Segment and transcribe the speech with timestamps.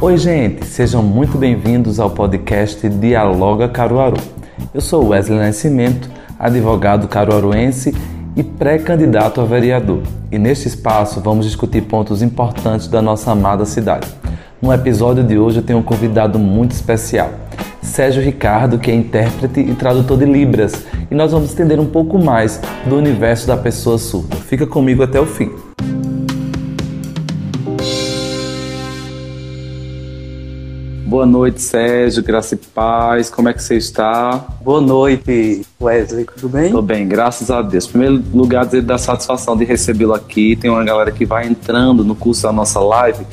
[0.00, 4.16] Oi, gente, sejam muito bem-vindos ao podcast Dialoga Caruaru.
[4.72, 7.92] Eu sou Wesley Nascimento, advogado caruaruense
[8.36, 10.02] e pré-candidato a vereador.
[10.30, 14.06] E neste espaço vamos discutir pontos importantes da nossa amada cidade.
[14.62, 17.32] No episódio de hoje eu tenho um convidado muito especial,
[17.82, 22.20] Sérgio Ricardo, que é intérprete e tradutor de Libras, e nós vamos entender um pouco
[22.20, 24.36] mais do universo da pessoa surda.
[24.36, 25.50] Fica comigo até o fim.
[31.18, 33.28] Boa noite, Sérgio, graça e paz.
[33.28, 34.36] Como é que você está?
[34.62, 36.24] Boa noite, Wesley.
[36.24, 36.70] Tudo bem?
[36.70, 37.86] Tô bem, graças a Deus.
[37.86, 40.54] Em primeiro lugar, dizer da satisfação de recebê-lo aqui.
[40.54, 43.26] Tem uma galera que vai entrando no curso da nossa live,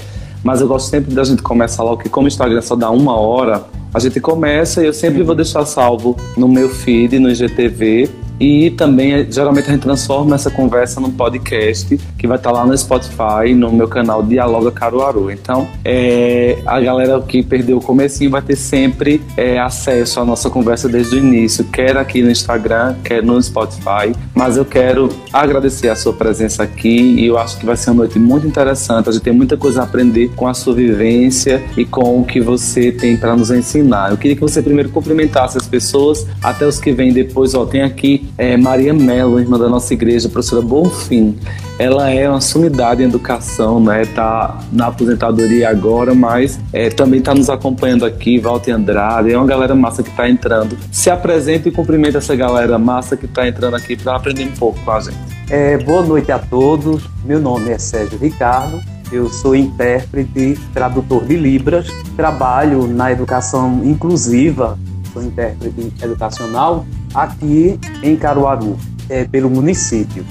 [0.44, 3.16] mas eu gosto sempre da gente começar logo que como o Instagram só dá uma
[3.20, 8.10] hora, a gente começa e eu sempre vou deixar salvo no meu feed, no IGTV,
[8.40, 12.78] e também, geralmente, a gente transforma essa conversa num podcast que vai estar lá no
[12.78, 15.32] Spotify, no meu canal Dialoga Caruaru.
[15.32, 20.50] Então, é, a galera que perdeu o comecinho vai ter sempre é, acesso à nossa
[20.50, 24.14] conversa desde o início, quer aqui no Instagram, quer no Spotify.
[24.34, 27.98] Mas eu quero agradecer a sua presença aqui e eu acho que vai ser uma
[27.98, 29.10] noite muito interessante.
[29.10, 32.42] A gente tem muita coisa a aprender com a sua vivência e com o que
[32.42, 34.12] você tem para nos ensinar.
[34.12, 37.82] Eu queria que você primeiro cumprimentasse as pessoas, até os que vêm depois, ó, tem
[37.82, 41.38] aqui é, Maria Mello, irmã da nossa igreja, professora Bonfim.
[41.78, 44.06] Ela é uma sumidade em educação, né?
[44.06, 49.46] Tá na aposentadoria agora, mas é, também está nos acompanhando aqui, Walter Andrade, é uma
[49.46, 50.78] galera massa que está entrando.
[50.92, 54.80] Se apresenta e cumprimenta essa galera massa que está entrando aqui para aprender um pouco
[54.84, 55.18] com a gente.
[55.50, 57.04] É, boa noite a todos.
[57.24, 58.80] Meu nome é Sérgio Ricardo.
[59.12, 64.80] Eu sou intérprete, tradutor de Libras, trabalho na educação inclusiva,
[65.14, 68.78] sou intérprete educacional aqui em Caruaru,
[69.10, 70.26] é, pelo município.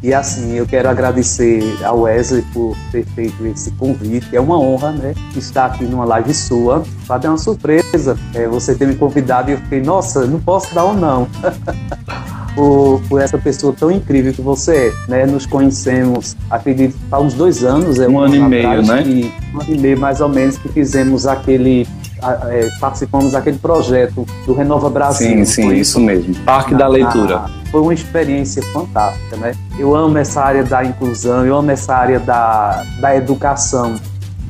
[0.00, 4.28] E assim, eu quero agradecer ao Wesley por ter feito esse convite.
[4.34, 5.12] É uma honra, né?
[5.36, 6.84] Estar aqui numa live sua.
[7.04, 10.72] Para dar uma surpresa, é, você ter me convidado e eu fiquei, nossa, não posso
[10.72, 11.26] dar ou não.
[12.54, 15.26] por, por, essa pessoa tão incrível que você é, né?
[15.26, 17.98] Nos conhecemos, acredito, há uns dois anos.
[17.98, 19.02] É um, um ano e meio, né?
[19.02, 21.88] Que, um ano e meio, mais ou menos, que fizemos aquele
[22.22, 25.28] é, participamos daquele projeto do Renova Brasil.
[25.28, 26.34] Sim, sim, isso mesmo.
[26.44, 27.38] Parque na, da Leitura.
[27.38, 29.52] Na, foi uma experiência fantástica, né?
[29.78, 33.96] Eu amo essa área da inclusão, eu amo essa área da, da educação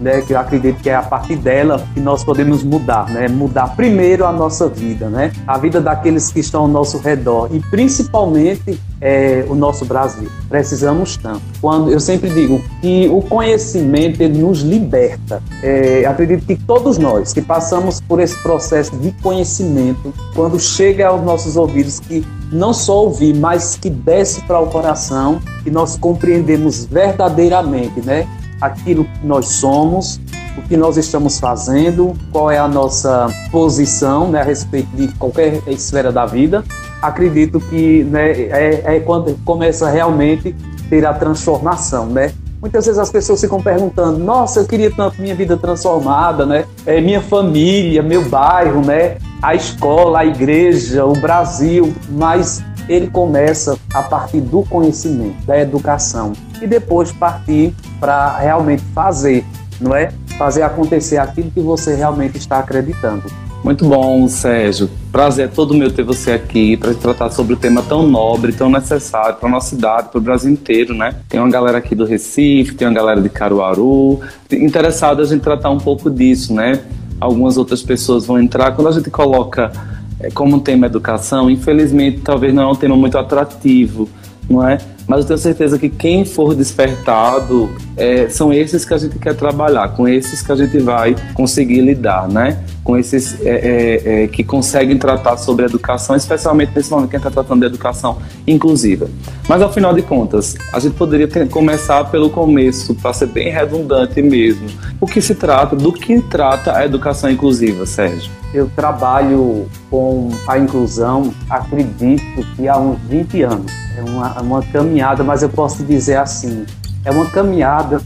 [0.01, 3.75] né, que eu acredito que é a partir dela que nós podemos mudar, né, mudar
[3.77, 8.81] primeiro a nossa vida, né, a vida daqueles que estão ao nosso redor e principalmente
[9.01, 10.29] é, o nosso Brasil.
[10.49, 11.43] Precisamos tanto.
[11.61, 15.43] Quando eu sempre digo que o conhecimento ele nos liberta.
[15.63, 21.23] É, acredito que todos nós que passamos por esse processo de conhecimento, quando chega aos
[21.23, 26.85] nossos ouvidos que não só ouvir, mas que desce para o coração, e nós compreendemos
[26.87, 28.27] verdadeiramente, né?
[28.61, 30.21] Aquilo que nós somos,
[30.57, 35.63] o que nós estamos fazendo, qual é a nossa posição né, a respeito de qualquer
[35.69, 36.65] esfera da vida.
[37.01, 40.55] Acredito que né, é, é quando começa realmente
[40.91, 42.33] ter a transformação, né?
[42.61, 46.65] Muitas vezes as pessoas ficam perguntando: Nossa, eu queria tanto minha vida transformada, né?
[46.85, 49.19] É, minha família, meu bairro, né?
[49.41, 51.95] A escola, a igreja, o Brasil.
[52.11, 59.45] Mas ele começa a partir do conhecimento, da educação e depois partir para realmente fazer,
[59.81, 60.11] não é?
[60.39, 63.25] Fazer acontecer aquilo que você realmente está acreditando.
[63.63, 64.89] Muito bom, Sérgio.
[65.11, 68.53] Prazer é todo meu ter você aqui para tratar sobre o um tema tão nobre,
[68.53, 71.17] tão necessário para nossa cidade, para o Brasil inteiro, né?
[71.29, 74.21] Tem uma galera aqui do Recife, tem uma galera de Caruaru,
[74.53, 76.81] interessada a gente tratar um pouco disso, né?
[77.21, 78.73] Algumas outras pessoas vão entrar.
[78.73, 79.73] Quando a gente coloca
[80.21, 84.09] é, como tema educação, infelizmente talvez não é um tema muito atrativo,
[84.49, 84.79] não é?
[85.09, 89.35] Mas eu tenho certeza que quem for despertado é, são esses que a gente quer
[89.35, 92.63] trabalhar, com esses que a gente vai conseguir lidar, né?
[92.85, 97.19] Com esses é, é, é que conseguem tratar sobre educação, especialmente nesse momento que a
[97.19, 99.09] gente está tratando de educação inclusiva.
[99.49, 103.51] Mas ao final de contas, a gente poderia ter, começar pelo começo, para ser bem
[103.51, 104.69] redundante mesmo.
[105.01, 108.38] O que se trata, do que trata a educação inclusiva, Sérgio?
[108.53, 113.73] Eu trabalho com a inclusão, acredito que há uns 20 anos.
[113.97, 116.65] É uma, uma caminhada, mas eu posso dizer assim,
[117.05, 118.01] é uma caminhada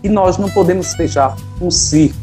[0.00, 2.22] que nós não podemos fechar um círculo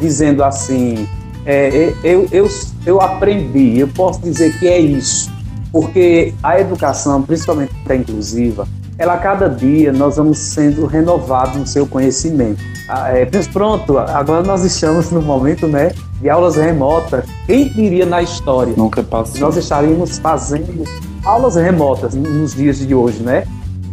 [0.00, 1.08] dizendo assim,
[1.46, 2.48] é, é, eu, eu,
[2.84, 5.30] eu aprendi, eu posso dizer que é isso,
[5.72, 11.66] porque a educação, principalmente a inclusiva, ela a cada dia nós vamos sendo renovados no
[11.66, 12.62] seu conhecimento.
[12.88, 17.24] Ah, é, pronto, agora nós estamos no momento né, de aulas remotas.
[17.46, 18.72] Quem diria na história?
[18.76, 19.40] Nunca passou.
[19.40, 20.84] Nós estaríamos fazendo
[21.24, 23.44] aulas remotas nos dias de hoje, né?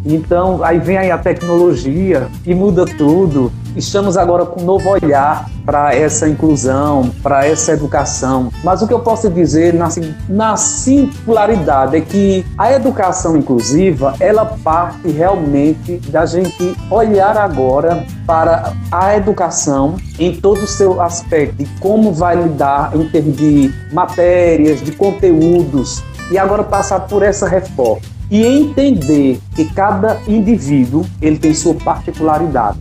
[0.05, 3.51] Então, aí vem aí a tecnologia e muda tudo.
[3.75, 8.51] estamos agora com um novo olhar para essa inclusão, para essa educação.
[8.63, 9.87] Mas o que eu posso dizer na,
[10.29, 18.73] na singularidade é que a educação inclusiva, ela parte realmente da gente olhar agora para
[18.91, 24.81] a educação em todo o seu aspecto, de como vai lidar em termos de matérias,
[24.81, 31.53] de conteúdos, e agora passar por essa reforma e entender que cada indivíduo ele tem
[31.53, 32.79] sua particularidade,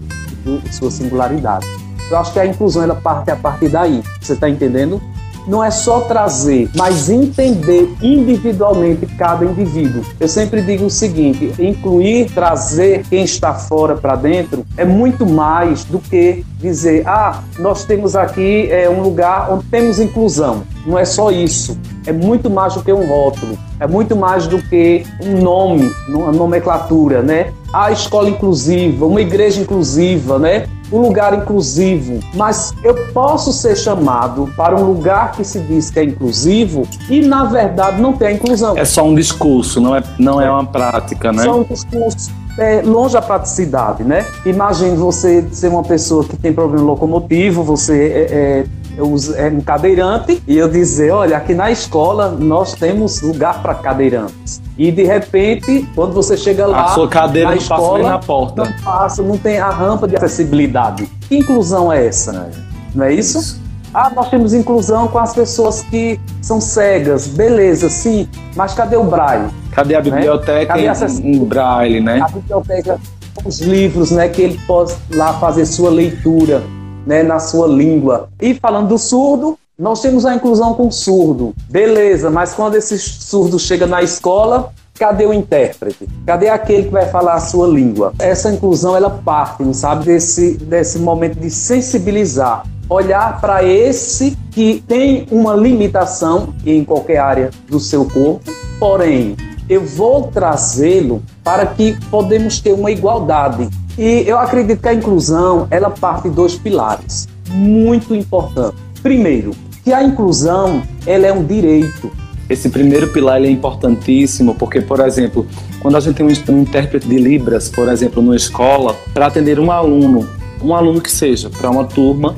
[0.71, 1.67] sua singularidade.
[2.11, 4.03] Eu acho que a inclusão ela parte a partir daí.
[4.19, 4.99] Você está entendendo?
[5.47, 10.05] Não é só trazer, mas entender individualmente cada indivíduo.
[10.21, 15.85] Eu sempre digo o seguinte: incluir, trazer quem está fora para dentro é muito mais
[15.85, 20.63] do que dizer, ah, nós temos aqui é, um lugar onde temos inclusão.
[20.87, 21.79] Não é só isso.
[22.07, 23.57] É muito mais do que um rótulo.
[23.79, 27.53] É muito mais do que um nome, uma nomenclatura, né?
[27.73, 30.67] A escola inclusiva, uma igreja inclusiva, né?
[30.93, 35.99] Um lugar inclusivo, mas eu posso ser chamado para um lugar que se diz que
[35.99, 38.77] é inclusivo e na verdade não tem a inclusão.
[38.77, 41.45] É só um discurso, não é, não é uma prática, né?
[41.45, 42.31] Só um discurso.
[42.59, 44.27] É, longe da praticidade, né?
[44.45, 48.65] Imagine você ser uma pessoa que tem problema locomotivo, você é, é
[48.97, 53.75] eu é um cadeirante e eu dizer, olha, aqui na escola nós temos lugar para
[53.75, 54.61] cadeirantes.
[54.77, 58.09] E de repente, quando você chega lá, a sua cadeira na não escola, passa nem
[58.09, 58.65] na porta.
[58.65, 61.07] Não passa, não tem a rampa de acessibilidade.
[61.29, 62.33] Que inclusão é essa?
[62.33, 62.51] É.
[62.95, 63.39] Não é isso?
[63.39, 63.63] isso?
[63.95, 67.27] Ah, nós temos inclusão com as pessoas que são cegas.
[67.27, 68.27] Beleza, sim.
[68.57, 69.51] Mas cadê o braille?
[69.71, 70.11] Cadê a né?
[70.11, 70.87] biblioteca né?
[70.87, 72.21] cadê em, em braille, né?
[72.21, 72.99] A biblioteca,
[73.45, 74.29] os livros, né?
[74.29, 76.63] Que ele pode lá fazer sua leitura
[77.07, 78.29] né, na sua língua.
[78.41, 81.55] E falando do surdo, nós temos a inclusão com surdo.
[81.69, 86.09] Beleza, mas quando esse surdo chega na escola, cadê o intérprete?
[86.27, 88.13] Cadê aquele que vai falar a sua língua?
[88.19, 94.85] Essa inclusão ela parte, não sabe, desse, desse momento de sensibilizar, olhar para esse que
[94.87, 98.43] tem uma limitação em qualquer área do seu corpo,
[98.79, 99.37] porém
[99.69, 103.69] eu vou trazê-lo para que podemos ter uma igualdade
[103.99, 108.79] e eu acredito que a inclusão, ela parte de dois pilares muito importantes.
[109.03, 109.53] Primeiro,
[109.85, 112.11] que a inclusão, ela é um direito.
[112.49, 115.47] Esse primeiro pilar é importantíssimo porque, por exemplo,
[115.81, 119.71] quando a gente tem um intérprete de Libras, por exemplo, numa escola, para atender um
[119.71, 120.29] aluno,
[120.63, 122.37] um aluno que seja, para uma turma,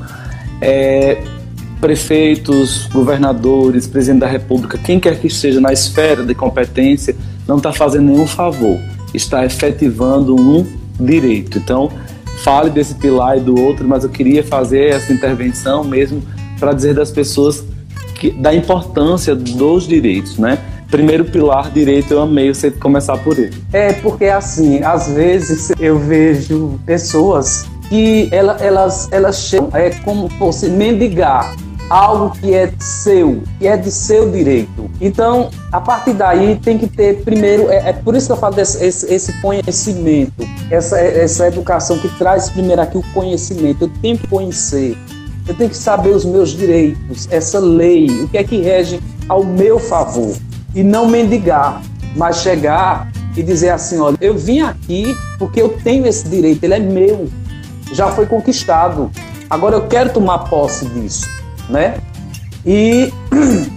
[0.60, 1.22] é,
[1.80, 7.14] prefeitos, governadores, presidente da República, quem quer que esteja na esfera de competência,
[7.46, 8.78] não está fazendo nenhum favor,
[9.12, 11.58] está efetivando um direito.
[11.58, 11.90] Então,
[12.42, 16.22] fale desse pilar e do outro, mas eu queria fazer essa intervenção mesmo
[16.58, 17.64] para dizer das pessoas
[18.14, 20.58] que, da importância dos direitos, né?
[20.90, 23.54] Primeiro pilar, direito, eu amei você começar por ele.
[23.72, 30.28] É, porque assim, às vezes eu vejo pessoas que elas, elas, elas chegam é como
[30.30, 31.54] fosse mendigar
[31.88, 34.90] algo que é seu, que é de seu direito.
[35.00, 38.54] Então, a partir daí tem que ter primeiro, é, é por isso que eu falo
[38.54, 43.84] desse esse, esse conhecimento, essa, essa educação que traz primeiro aqui o conhecimento.
[43.84, 44.96] Eu tenho que conhecer,
[45.46, 49.44] eu tenho que saber os meus direitos, essa lei, o que é que rege ao
[49.44, 50.34] meu favor.
[50.74, 51.82] E não mendigar,
[52.16, 56.74] mas chegar e dizer assim: olha, eu vim aqui porque eu tenho esse direito, ele
[56.74, 57.28] é meu,
[57.92, 59.10] já foi conquistado.
[59.48, 61.98] Agora eu quero tomar posse disso né?
[62.64, 63.12] E,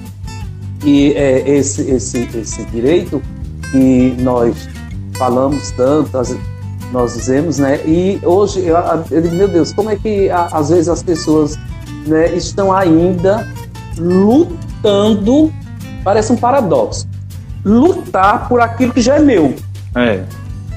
[0.84, 3.22] e é, esse, esse, esse direito
[3.72, 4.68] que nós
[5.18, 6.12] falamos tanto,
[6.92, 7.82] nós dizemos, né?
[7.86, 8.76] E hoje eu,
[9.12, 11.58] eu digo, meu Deus, como é que às vezes as pessoas
[12.06, 13.48] né, estão ainda
[13.98, 15.52] lutando?
[16.04, 17.08] Parece um paradoxo.
[17.66, 19.54] Lutar por aquilo que já é meu.
[19.96, 20.24] É.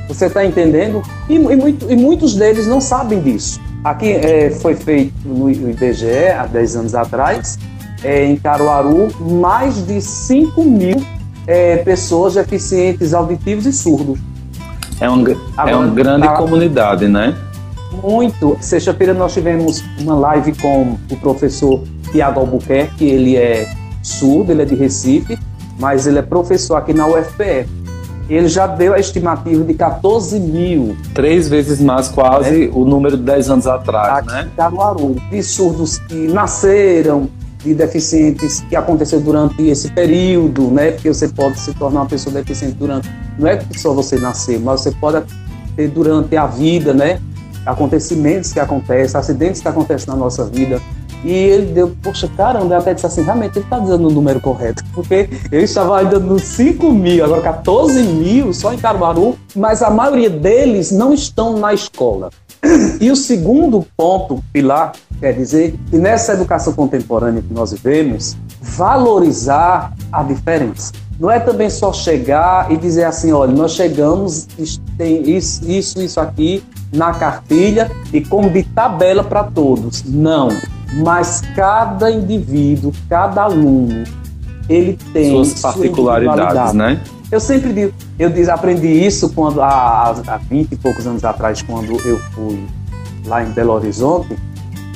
[0.08, 1.02] Você está entendendo?
[1.28, 3.61] E, e, muito, e muitos deles não sabem disso.
[3.82, 7.58] Aqui é, foi feito no IBGE há 10 anos atrás,
[8.04, 11.02] é, em Caruaru, mais de 5 mil
[11.46, 14.18] é, pessoas deficientes auditivos e surdos.
[15.00, 15.25] É, um,
[15.56, 17.34] Agora, é uma grande tá, comunidade, né?
[18.02, 18.58] Muito.
[18.60, 21.82] Sexta-feira nós tivemos uma live com o professor
[22.12, 23.66] Tiago Albuquerque, ele é
[24.02, 25.38] surdo, ele é de Recife,
[25.78, 27.66] mas ele é professor aqui na UFPE
[28.34, 30.96] ele já deu a estimativa de 14 mil.
[31.12, 32.70] Três vezes mais quase né?
[32.72, 34.49] o número de 10 anos atrás, Aqui né?
[34.56, 40.92] Caruaru, de surdos que nasceram, de deficientes que aconteceu durante esse período, né?
[40.92, 44.80] Porque você pode se tornar uma pessoa deficiente durante, não é só você nascer, mas
[44.80, 45.22] você pode
[45.76, 47.20] ter durante a vida, né?
[47.66, 50.80] Acontecimentos que acontecem, acidentes que acontecem na nossa vida.
[51.24, 54.40] E ele deu, poxa, caramba, eu até disse assim, realmente ele está dizendo o número
[54.40, 59.82] correto, porque eu estava ainda nos 5 mil, agora 14 mil só em Caruaru, mas
[59.82, 62.30] a maioria deles não estão na escola.
[63.00, 69.94] E o segundo ponto, pilar, quer dizer que nessa educação contemporânea que nós vivemos, valorizar
[70.12, 70.92] a diferença.
[71.18, 74.46] Não é também só chegar e dizer assim, olha, nós chegamos,
[74.96, 80.02] tem isso, isso, isso aqui na cartilha e como de tabela para todos.
[80.04, 80.48] Não.
[80.92, 84.04] Mas cada indivíduo, cada aluno,
[84.68, 87.00] ele tem suas particularidades, né?
[87.30, 91.92] Eu sempre digo, eu aprendi isso quando há, há 20 e poucos anos atrás, quando
[92.04, 92.66] eu fui
[93.25, 94.37] lá em Belo Horizonte,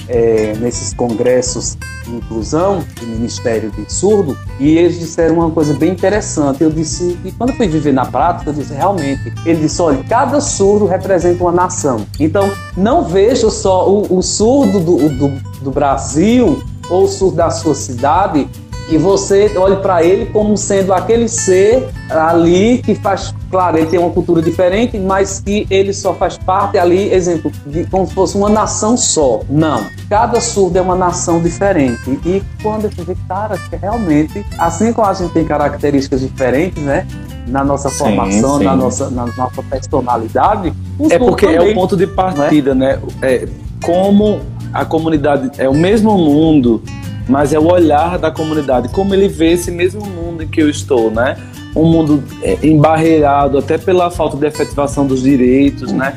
[0.09, 5.93] é, nesses congressos de inclusão do Ministério de Surdo, e eles disseram uma coisa bem
[5.93, 6.63] interessante.
[6.63, 10.05] Eu disse, e quando eu fui viver na prática, eu disse, realmente, ele disse, olha,
[10.05, 12.05] cada surdo representa uma nação.
[12.21, 15.29] Então, não veja só o, o surdo do, do,
[15.63, 18.47] do Brasil ou o surdo da sua cidade
[18.89, 23.99] que você olhe para ele como sendo aquele ser ali que faz, claro, ele tem
[23.99, 28.37] uma cultura diferente, mas que ele só faz parte ali, exemplo, de, como se fosse
[28.37, 29.41] uma nação só.
[29.49, 29.87] Não.
[30.09, 32.19] Cada surdo é uma nação diferente.
[32.25, 37.07] E quando eu falei, cara, que realmente, assim como a gente tem características diferentes, né?
[37.47, 38.65] Na nossa sim, formação, sim.
[38.65, 40.73] Na, nossa, na nossa personalidade.
[41.11, 42.99] É porque também, é o ponto de partida, né?
[43.23, 43.47] É,
[43.83, 44.41] como
[44.73, 46.83] a comunidade é o mesmo mundo
[47.29, 50.69] mas é o olhar da comunidade, como ele vê esse mesmo mundo em que eu
[50.69, 51.37] estou, né?
[51.75, 56.15] Um mundo é, embarreirado até pela falta de efetivação dos direitos, né?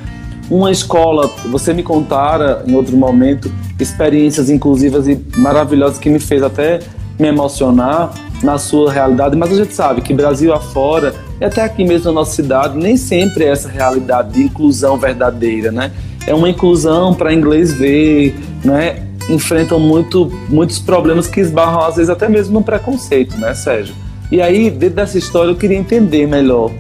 [0.50, 6.42] Uma escola, você me contara em outro momento experiências inclusivas e maravilhosas que me fez
[6.42, 6.80] até
[7.20, 11.84] me emocionar na sua realidade, mas a gente sabe que Brasil afora e até aqui
[11.84, 15.92] mesmo na nossa cidade nem sempre é essa realidade de inclusão verdadeira, né?
[16.26, 19.07] É uma inclusão para inglês ver, né?
[19.30, 23.96] Enfrentam muito, muitos problemas que esbarram, às vezes, até mesmo no preconceito, né, Sérgio?
[24.32, 26.72] E aí, dentro dessa história, eu queria entender melhor.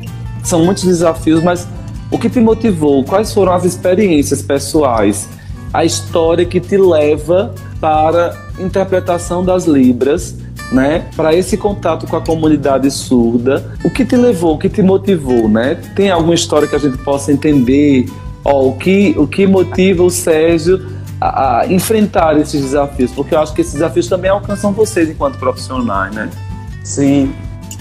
[0.44, 1.68] São muitos desafios, mas
[2.12, 3.04] o que te motivou?
[3.04, 5.27] Quais foram as experiências pessoais?
[5.74, 10.36] A história que te leva para interpretação das Libras,
[10.72, 11.06] né?
[11.16, 13.72] Para esse contato com a comunidade surda.
[13.84, 14.56] O que te levou?
[14.56, 15.75] O que te motivou, né?
[15.96, 18.06] Tem alguma história que a gente possa entender?
[18.44, 23.54] O que o que motiva o Sérgio a, a, enfrentar esses desafios, porque eu acho
[23.54, 26.30] que esses desafios também alcançam vocês enquanto profissionais, né?
[26.84, 27.34] Sim.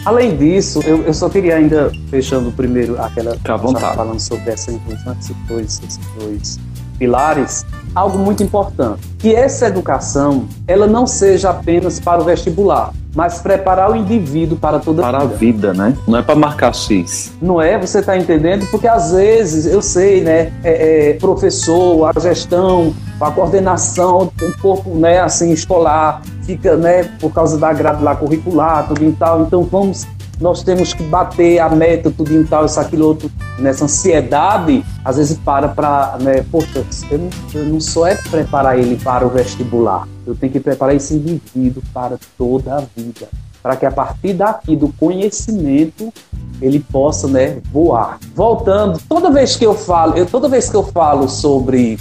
[0.05, 3.33] Além disso, eu, eu só queria ainda, fechando primeiro aquela...
[3.37, 3.97] Fica à vontade.
[3.97, 6.61] Falando sobre essa esses dois, esses dois
[6.99, 13.39] pilares, algo muito importante, que essa educação, ela não seja apenas para o vestibular, mas
[13.39, 15.73] preparar o indivíduo para toda para a vida.
[15.73, 15.97] né?
[16.07, 17.33] Não é para marcar X.
[17.41, 17.79] Não é?
[17.79, 18.67] Você está entendendo?
[18.71, 20.53] Porque às vezes, eu sei, né?
[20.63, 25.21] É, é, professor, a gestão, a coordenação, o corpo, né?
[25.21, 27.05] Assim, escolar, fica, né?
[27.19, 29.41] Por causa da grade lá curricular, tudo e tal.
[29.41, 30.07] Então vamos
[30.41, 35.17] nós temos que bater a meta, tudo e tal, isso, aquilo, outro, nessa ansiedade, às
[35.17, 39.31] vezes para para, né, poxa, eu não, eu não só é preparar ele para o
[39.31, 43.29] vestibular, eu tenho que preparar esse indivíduo para toda a vida,
[43.63, 46.13] para que a partir daqui do conhecimento
[46.61, 48.19] ele possa, né, voar.
[48.35, 51.99] Voltando, toda vez que eu falo, eu, toda vez que eu falo sobre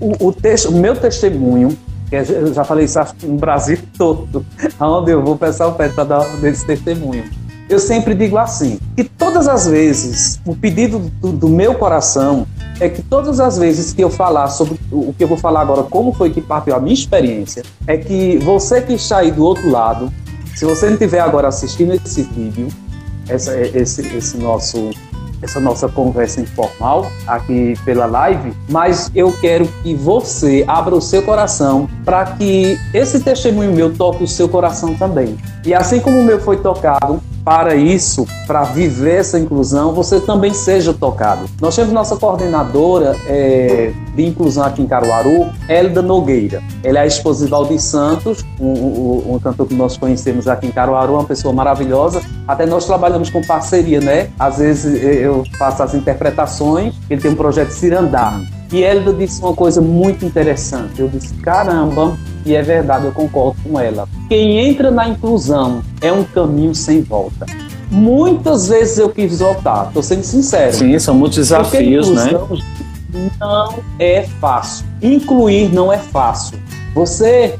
[0.00, 1.76] o, o, texto, o meu testemunho,
[2.08, 4.44] que eu já falei isso no Brasil todo,
[4.80, 9.48] aonde eu vou o pé para dar desse testemunho eu sempre digo assim, que todas
[9.48, 12.46] as vezes, o pedido do, do, meu coração
[12.78, 15.82] é que todas as vezes que eu falar sobre o que eu vou falar agora,
[15.82, 19.70] como foi que partiu a minha experiência, é que você que está aí do outro
[19.70, 20.12] lado,
[20.54, 22.68] se você não estiver agora assistindo esse vídeo,
[23.28, 24.90] essa, esse, esse nosso
[25.42, 31.22] essa nossa conversa informal aqui pela live, mas eu quero que você abra o seu
[31.22, 35.36] coração para que esse testemunho meu toque o seu coração também.
[35.66, 40.54] E assim como o meu foi tocado, para isso, para viver essa inclusão, você também
[40.54, 41.44] seja tocado.
[41.60, 46.62] Nós temos nossa coordenadora é, de inclusão aqui em Caruaru, Elda Nogueira.
[46.82, 50.66] Ela é a esposa de Valdir Santos, um, um, um, cantor que nós conhecemos aqui
[50.66, 52.22] em Caruaru, uma pessoa maravilhosa.
[52.48, 54.30] Até nós trabalhamos com parceria, né?
[54.38, 58.40] Às vezes eu faço as interpretações, ele tem um projeto Cirandar.
[58.72, 60.98] E Elda disse uma coisa muito interessante.
[60.98, 64.08] Eu disse, caramba, e é verdade, eu concordo com ela.
[64.28, 67.46] Quem entra na inclusão é um caminho sem volta.
[67.90, 70.72] Muitas vezes eu quis voltar, estou sendo sincero.
[70.72, 72.32] Sim, são muitos desafios, né?
[73.40, 74.84] Não é fácil.
[75.00, 76.58] Incluir não é fácil.
[76.94, 77.58] Você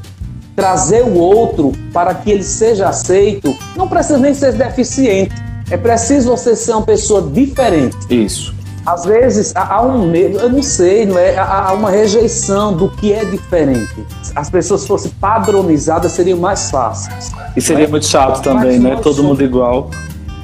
[0.57, 5.35] trazer o outro para que ele seja aceito, não precisa nem ser deficiente.
[5.71, 7.97] É preciso você ser uma pessoa diferente.
[8.11, 8.55] Isso.
[8.87, 11.39] Às vezes há um medo, eu não sei, não é?
[11.39, 14.05] Há uma rejeição do que é diferente.
[14.35, 17.33] As pessoas fossem padronizadas seriam mais fáceis.
[17.57, 17.89] E seria é?
[17.89, 18.97] muito chato também, né?
[18.97, 19.31] Todo somos...
[19.31, 19.91] mundo igual.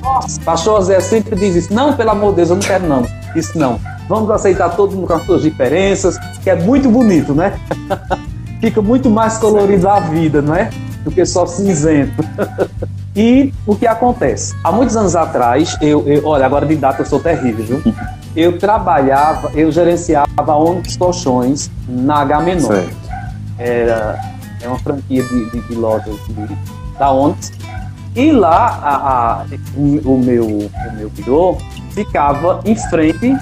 [0.02, 1.74] Nossa, pastor Zé sempre diz isso.
[1.74, 3.06] Não, pelo amor de Deus, eu não quero não.
[3.36, 3.78] Isso não.
[4.08, 7.60] vamos aceitar todo mundo com as suas diferenças, que é muito bonito, né?
[8.60, 10.70] Fica muito mais colorido a vida, não é?
[11.04, 12.24] Do que só cinzento.
[13.14, 14.54] e o que acontece?
[14.64, 17.94] Há muitos anos atrás, eu, eu olha, agora de data eu sou terrível, viu?
[18.34, 22.84] Eu trabalhava, eu gerenciava ônibus colchões na H Menor.
[23.58, 24.30] Era
[24.62, 27.52] é uma franquia de, de, de lojas de, da Onix.
[28.14, 29.44] E lá a, a,
[29.76, 31.56] o, o, meu, o meu birô
[31.92, 33.36] ficava em frente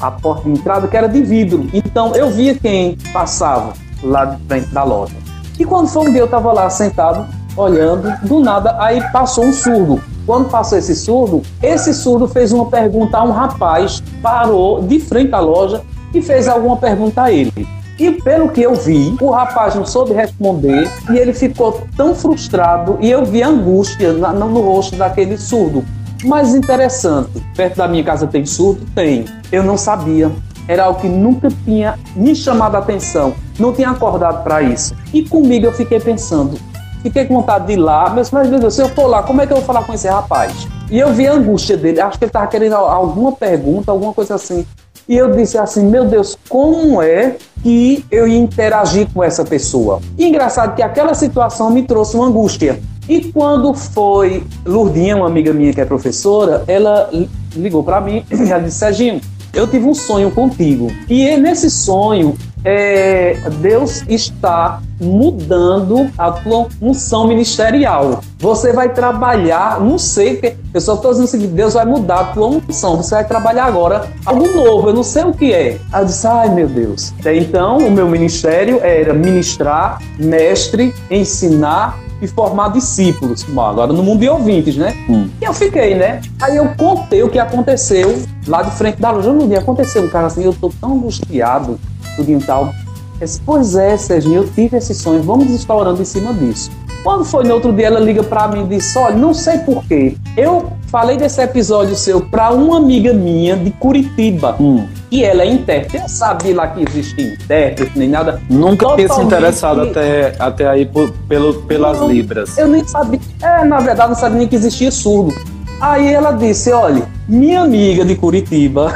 [0.00, 1.68] à porta de entrada, que era de vidro.
[1.72, 5.14] Então eu via quem passava lá de frente da loja.
[5.58, 9.52] E quando foi um dia eu estava lá sentado, olhando, do nada, aí passou um
[9.52, 10.02] surdo.
[10.26, 15.34] Quando passou esse surdo, esse surdo fez uma pergunta a um rapaz, parou de frente
[15.34, 15.82] à loja
[16.14, 17.52] e fez alguma pergunta a ele.
[17.98, 22.98] E pelo que eu vi, o rapaz não soube responder e ele ficou tão frustrado
[23.00, 25.84] e eu vi angústia no rosto daquele surdo.
[26.24, 28.80] Mas interessante, perto da minha casa tem surdo?
[28.94, 29.26] Tem.
[29.52, 30.32] Eu não sabia.
[30.66, 33.34] Era algo que nunca tinha me chamado a atenção.
[33.58, 34.94] Não tinha acordado para isso.
[35.12, 36.58] E comigo eu fiquei pensando,
[37.04, 39.40] fiquei com vontade de ir lá, mas, mas meu Deus, se eu for lá, como
[39.42, 40.66] é que eu vou falar com esse rapaz?
[40.90, 44.34] E eu vi a angústia dele, acho que ele estava querendo alguma pergunta, alguma coisa
[44.34, 44.66] assim.
[45.06, 50.00] E eu disse assim, meu Deus, como é que eu ia interagir com essa pessoa?
[50.16, 52.80] E engraçado que aquela situação me trouxe uma angústia.
[53.06, 57.10] E quando foi Lurdinha, uma amiga minha que é professora, ela
[57.54, 59.20] ligou para mim e ela disse, Serginho,
[59.54, 60.90] eu tive um sonho contigo.
[61.08, 68.20] E nesse sonho, é, Deus está mudando a tua função ministerial.
[68.38, 72.24] Você vai trabalhar, não sei, eu só estou dizendo o seguinte: Deus vai mudar a
[72.24, 72.96] tua função.
[72.96, 75.78] Você vai trabalhar agora algo novo, eu não sei o que é.
[75.92, 77.12] Eu disse: ai meu Deus.
[77.24, 83.42] Então, o meu ministério era ministrar, mestre, ensinar e formar discípulos.
[83.44, 84.94] Bom, agora no mundo de ouvintes, né?
[85.08, 85.28] Hum.
[85.40, 86.20] E eu fiquei, né?
[86.40, 89.32] Aí eu contei o que aconteceu lá de frente da loja.
[89.32, 91.78] No dia aconteceu um cara assim, eu tô tão angustiado,
[92.16, 92.72] tudo e tal.
[93.20, 96.70] Eu disse, pois é, Serginho, eu tive esse sonho, vamos estar orando em cima disso.
[97.04, 100.16] Quando foi no outro dia, ela liga para mim e disse: Olha, não sei porquê.
[100.34, 104.56] Eu falei desse episódio seu para uma amiga minha de Curitiba.
[104.58, 104.86] Hum.
[105.14, 106.02] E ela é intérprete.
[106.02, 108.42] Eu sabia lá que existia intérprete, nem nada.
[108.50, 112.58] Nunca tinha se interessado até, até aí por, pelo, pelas não, Libras.
[112.58, 113.20] Eu nem sabia.
[113.40, 115.32] É, na verdade, não sabia nem que existia surdo.
[115.80, 118.92] Aí ela disse: Olha, minha amiga de Curitiba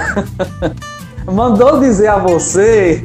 [1.24, 3.04] mandou dizer a você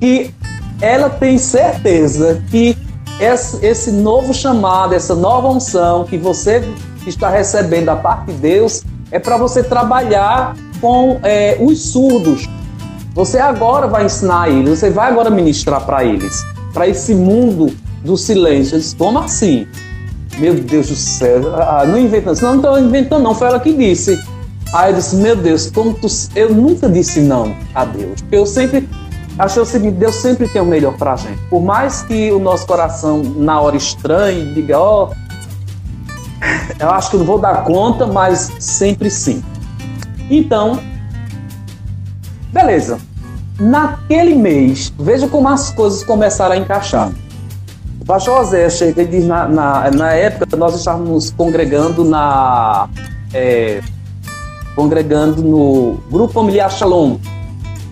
[0.00, 0.34] que
[0.80, 2.76] ela tem certeza que
[3.20, 6.60] esse, esse novo chamado, essa nova unção que você
[7.06, 12.48] está recebendo da parte de Deus é para você trabalhar com é, os surdos.
[13.14, 17.72] Você agora vai ensinar eles, você vai agora ministrar para eles, para esse mundo
[18.04, 18.78] do silêncio.
[18.78, 19.66] Disse, como assim?
[20.38, 24.18] Meu Deus do céu, ah, não inventando, não estou inventando, não, foi ela que disse.
[24.72, 26.06] Aí eu disse, meu Deus, como tu...
[26.34, 28.24] eu nunca disse não a Deus.
[28.32, 28.88] Eu sempre
[29.38, 31.38] achei o seguinte: Deus sempre tem o melhor para a gente.
[31.50, 35.14] Por mais que o nosso coração, na hora estranhe, diga, ó, oh,
[36.82, 39.44] eu acho que eu não vou dar conta, mas sempre sim.
[40.32, 40.80] Então,
[42.50, 42.98] beleza.
[43.60, 47.12] Naquele mês, veja como as coisas começaram a encaixar.
[48.00, 52.88] O pastor José chega e diz: na, na, na época, nós estávamos congregando na.
[53.34, 53.82] É,
[54.74, 57.18] congregando no Grupo Familiar Shalom,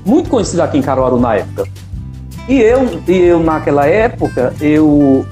[0.05, 1.69] muito conhecido aqui em Caruaru na época.
[2.49, 5.27] E eu, e eu naquela época, eu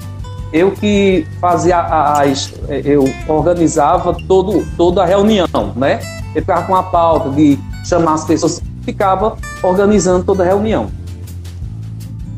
[0.53, 5.99] eu que fazia as eu organizava todo toda a reunião, né?
[6.35, 10.87] Eu ficava com a pauta de chamar as pessoas, ficava organizando toda a reunião.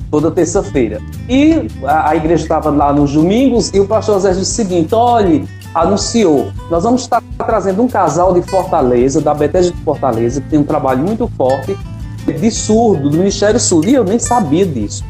[0.09, 1.01] Toda terça-feira.
[1.29, 4.93] E a, a igreja estava lá nos domingos e o pastor José disse o seguinte:
[4.93, 10.49] olhe, anunciou, nós vamos estar trazendo um casal de Fortaleza, da Bethesda de Fortaleza, que
[10.49, 11.77] tem um trabalho muito forte
[12.25, 15.03] de surdo, do Ministério Surdo, e eu nem sabia disso.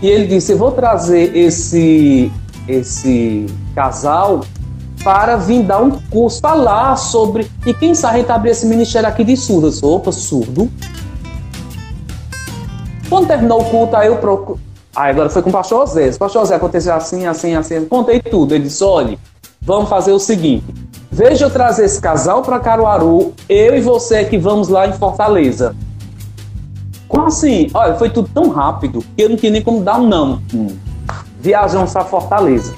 [0.00, 2.30] E ele disse: Eu vou trazer esse,
[2.68, 4.40] esse casal
[5.06, 7.48] para vir dar um curso, falar sobre.
[7.64, 9.80] E quem sabe a gente abrir esse ministério aqui de surdas.
[9.80, 10.68] Opa, surdo.
[13.08, 14.58] Quando terminou o culto, aí eu procuro.
[14.96, 16.08] Aí agora foi com o pastor José.
[16.08, 17.84] O pastor José aconteceu assim, assim, assim.
[17.84, 18.52] Contei tudo.
[18.52, 19.16] Ele disse: olha,
[19.62, 20.64] vamos fazer o seguinte.
[21.08, 25.76] Veja eu trazer esse casal para Caruaru, eu e você que vamos lá em Fortaleza.
[27.06, 27.70] Como assim?
[27.72, 30.42] Olha, foi tudo tão rápido que eu não tinha nem como dar um não.
[30.52, 30.76] Hum.
[31.38, 32.74] Viajamos para Fortaleza.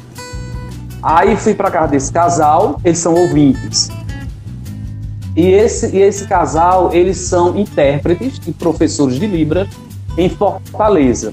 [1.03, 3.91] Aí fui para casa desse casal, eles são ouvintes.
[5.37, 9.69] E esse, e esse casal, eles são intérpretes e professores de Libra
[10.17, 11.33] em Fortaleza.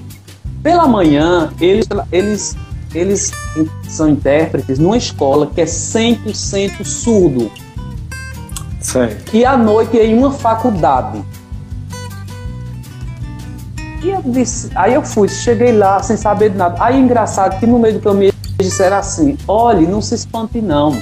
[0.62, 2.56] Pela manhã, eles, eles,
[2.94, 3.32] eles
[3.88, 7.50] são intérpretes numa escola que é 100% surdo.
[8.80, 9.34] Certo.
[9.34, 11.24] E à noite em uma faculdade
[14.04, 16.76] E eu disse, aí eu fui, cheguei lá sem saber de nada.
[16.78, 20.96] Aí engraçado que no meio do caminho disseram assim: olhe, não se espante não.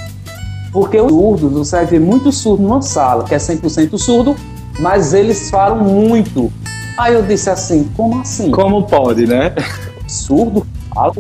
[0.73, 4.35] Porque os surdos, você vai ver muito surdo numa sala, que é 100% surdo,
[4.81, 6.53] mas eles falam muito.
[6.99, 8.51] Aí eu disse assim: como assim?
[8.51, 9.55] Como pode, né?
[10.07, 11.12] Surdo fala?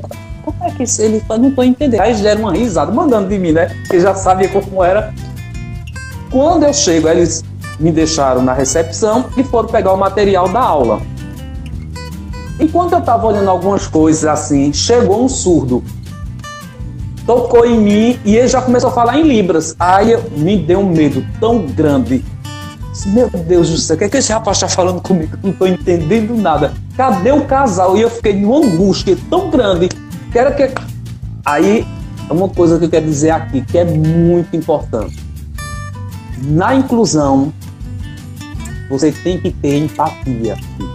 [0.44, 1.40] Como é que ele fala?
[1.40, 2.00] Não estou entendendo.
[2.00, 3.66] Aí eles deram uma risada, mandando de mim, né?
[3.88, 5.14] Que já sabia como era.
[6.30, 7.44] Quando eu chego, eles
[7.78, 11.00] me deixaram na recepção e foram pegar o material da aula.
[12.58, 15.82] Enquanto eu estava olhando algumas coisas assim, chegou um surdo,
[17.26, 19.74] tocou em mim e ele já começou a falar em Libras.
[19.78, 22.24] Aí eu, me deu um medo tão grande.
[23.06, 25.36] Meu Deus do céu, o que, é que esse rapaz está falando comigo?
[25.42, 26.72] Não estou entendendo nada.
[26.96, 27.96] Cadê o casal?
[27.96, 29.88] E eu fiquei numa angústia tão grande.
[30.30, 30.70] Que era que.
[31.44, 31.86] Aí,
[32.30, 35.18] uma coisa que eu quero dizer aqui, que é muito importante.
[36.42, 37.52] Na inclusão,
[38.88, 40.56] você tem que ter empatia.
[40.78, 40.93] Isso.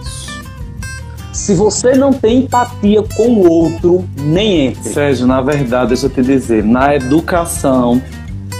[1.40, 4.90] Se você não tem empatia com o outro, nem entre.
[4.90, 8.00] Sérgio, na verdade, deixa eu te dizer, na educação,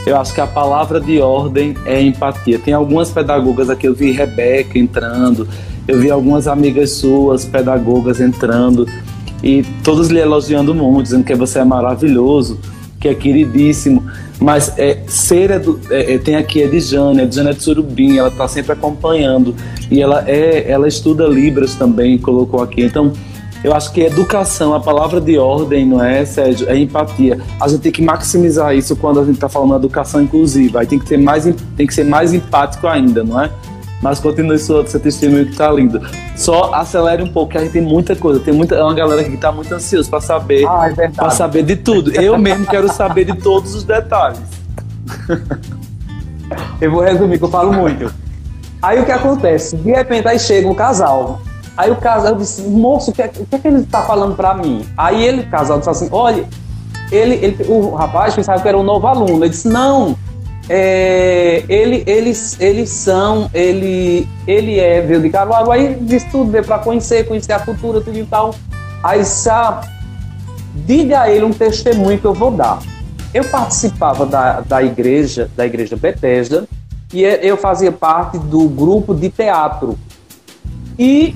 [0.07, 2.59] eu acho que a palavra de ordem é empatia.
[2.59, 5.47] Tem algumas pedagogas aqui, eu vi Rebeca entrando,
[5.87, 8.89] eu vi algumas amigas suas, pedagogas, entrando,
[9.43, 12.59] e todos lhe elogiando muito, dizendo que você é maravilhoso,
[12.99, 14.03] que é queridíssimo.
[14.41, 18.17] Mas é, ser edu, é, é, tem aqui a Edjane, a Edjane é de Surubim,
[18.17, 19.55] ela está sempre acompanhando.
[19.91, 22.83] E ela é ela estuda Libras também, colocou aqui.
[22.83, 23.13] Então,
[23.63, 26.67] eu acho que educação, a palavra de ordem, não é, Sérgio?
[26.71, 27.39] É empatia.
[27.61, 30.81] A gente tem que maximizar isso quando a gente está falando de educação inclusiva.
[30.81, 31.45] Aí tem que, ser mais,
[31.77, 33.51] tem que ser mais empático ainda, não é?
[34.03, 36.01] Mas continue seu, seu testemunho que tá lindo.
[36.37, 38.41] Só acelere um pouco, que a gente tem muita coisa.
[38.41, 41.63] Tem muita, é uma galera que tá muito ansiosa para saber, ah, é para saber
[41.63, 42.11] de tudo.
[42.15, 44.41] Eu mesmo quero saber de todos os detalhes.
[46.81, 48.13] Eu vou resumir, que eu falo muito.
[48.83, 49.77] Aí o que acontece?
[49.77, 51.41] De repente aí chega um casal.
[51.77, 54.35] Aí o casal disse, moço, o que, é, o que, é que ele tá falando
[54.35, 54.85] para mim?
[54.97, 56.45] Aí ele, o casal, disse assim, olha,
[57.13, 59.45] ele, ele, o rapaz pensava que era um novo aluno.
[59.45, 60.17] Ele disse, não,
[60.73, 66.65] é, ele, eles, eles são, ele, ele é, veio de Caruaru, aí diz tudo, veio
[66.65, 68.55] para conhecer, conhecer a cultura, tudo e tal.
[69.03, 69.89] Aí, sabe,
[70.87, 72.79] diga a ele um testemunho que eu vou dar.
[73.35, 76.69] Eu participava da, da igreja, da igreja Bethesda,
[77.13, 79.99] e eu fazia parte do grupo de teatro.
[80.97, 81.35] E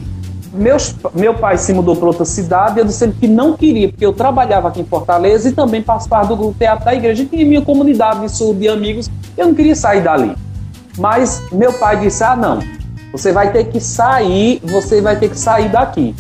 [0.54, 4.12] meus, meu pai se mudou para outra cidade, eu disse que não queria, porque eu
[4.12, 8.20] trabalhava aqui em Fortaleza e também participava do teatro da igreja, e tinha minha comunidade
[8.20, 10.34] de sul de amigos, eu não queria sair dali.
[10.96, 12.60] Mas meu pai disse: ah, não,
[13.12, 16.14] você vai ter que sair, você vai ter que sair daqui.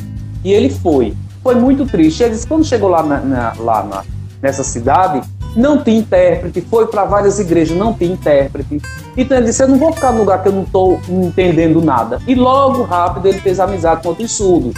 [0.44, 1.14] E ele foi.
[1.42, 2.22] Foi muito triste.
[2.22, 4.04] Ele disse: quando chegou lá, na, na, lá na,
[4.42, 5.22] nessa cidade,
[5.56, 8.80] não tinha intérprete, foi para várias igrejas, não tinha intérprete.
[9.16, 12.20] Então ele disse: Eu não vou ficar no lugar que eu não estou entendendo nada.
[12.26, 14.74] E logo, rápido, ele fez amizade com outros surdos.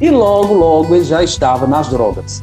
[0.00, 2.42] E logo, logo, ele já estava nas drogas.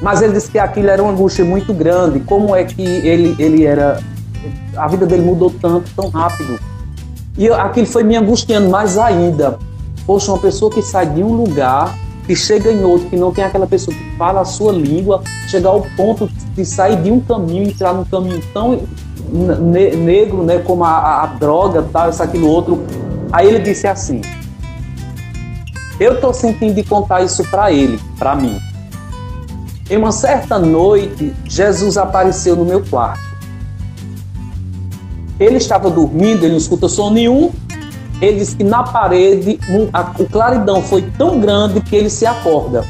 [0.00, 2.20] Mas ele disse que aquilo era uma angústia muito grande.
[2.20, 4.00] Como é que ele, ele era.
[4.76, 6.58] A vida dele mudou tanto, tão rápido.
[7.36, 9.58] E aquilo foi me angustiando mais ainda.
[10.06, 11.94] Poxa, uma pessoa que sai de um lugar
[12.28, 15.70] que chega em outro, que não tem aquela pessoa que fala a sua língua, chegar
[15.70, 18.82] ao ponto de sair de um caminho e entrar num caminho tão
[19.32, 22.84] ne negro, né, como a, a, droga, tal, isso, aquilo, outro.
[23.32, 24.20] Aí ele disse assim:
[25.98, 28.58] Eu tô sentindo de contar isso para ele, para mim.
[29.88, 33.26] Em uma certa noite, Jesus apareceu no meu quarto.
[35.40, 37.50] Ele estava dormindo, ele não escuta som nenhum,
[38.20, 42.26] ele diz que na parede um, a, o claridão foi tão grande que ele se
[42.26, 42.84] acorda.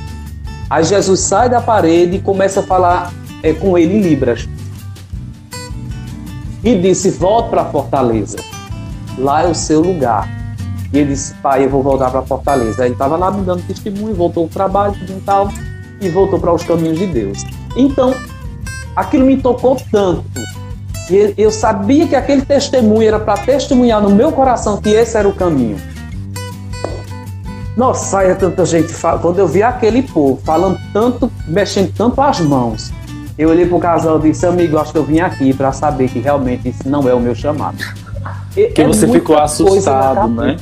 [0.71, 3.13] Aí Jesus sai da parede e começa a falar
[3.43, 4.49] é, com ele em Libras.
[6.65, 8.39] E disse: Volte para Fortaleza.
[9.19, 10.29] Lá é o seu lugar.
[10.93, 12.83] E ele disse: Pai, eu vou voltar para Fortaleza.
[12.83, 15.49] Aí ele estava lá me dando testemunho, voltou ao trabalho e tal,
[16.01, 17.45] e voltou para os caminhos de Deus.
[17.77, 18.15] Então,
[18.97, 20.58] aquilo me tocou tanto
[21.11, 25.29] e eu sabia que aquele testemunho era para testemunhar no meu coração que esse era
[25.29, 25.79] o caminho.
[27.77, 28.93] Nossa, saia tanta gente.
[29.23, 32.93] Quando eu vi aquele povo falando tanto, mexendo tanto as mãos,
[33.39, 36.19] eu olhei pro casal e disse: Amigo, acho que eu vim aqui para saber que
[36.19, 37.79] realmente isso não é o meu chamado.
[38.53, 40.57] Que é você ficou assustado, né?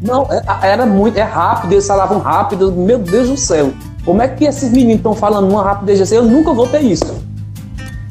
[0.00, 3.72] Não, é, era muito, é rápido, eles falavam rápido, meu Deus do céu.
[4.04, 6.16] Como é que esses meninos estão falando uma rapidez assim?
[6.16, 7.22] Eu nunca vou ter isso.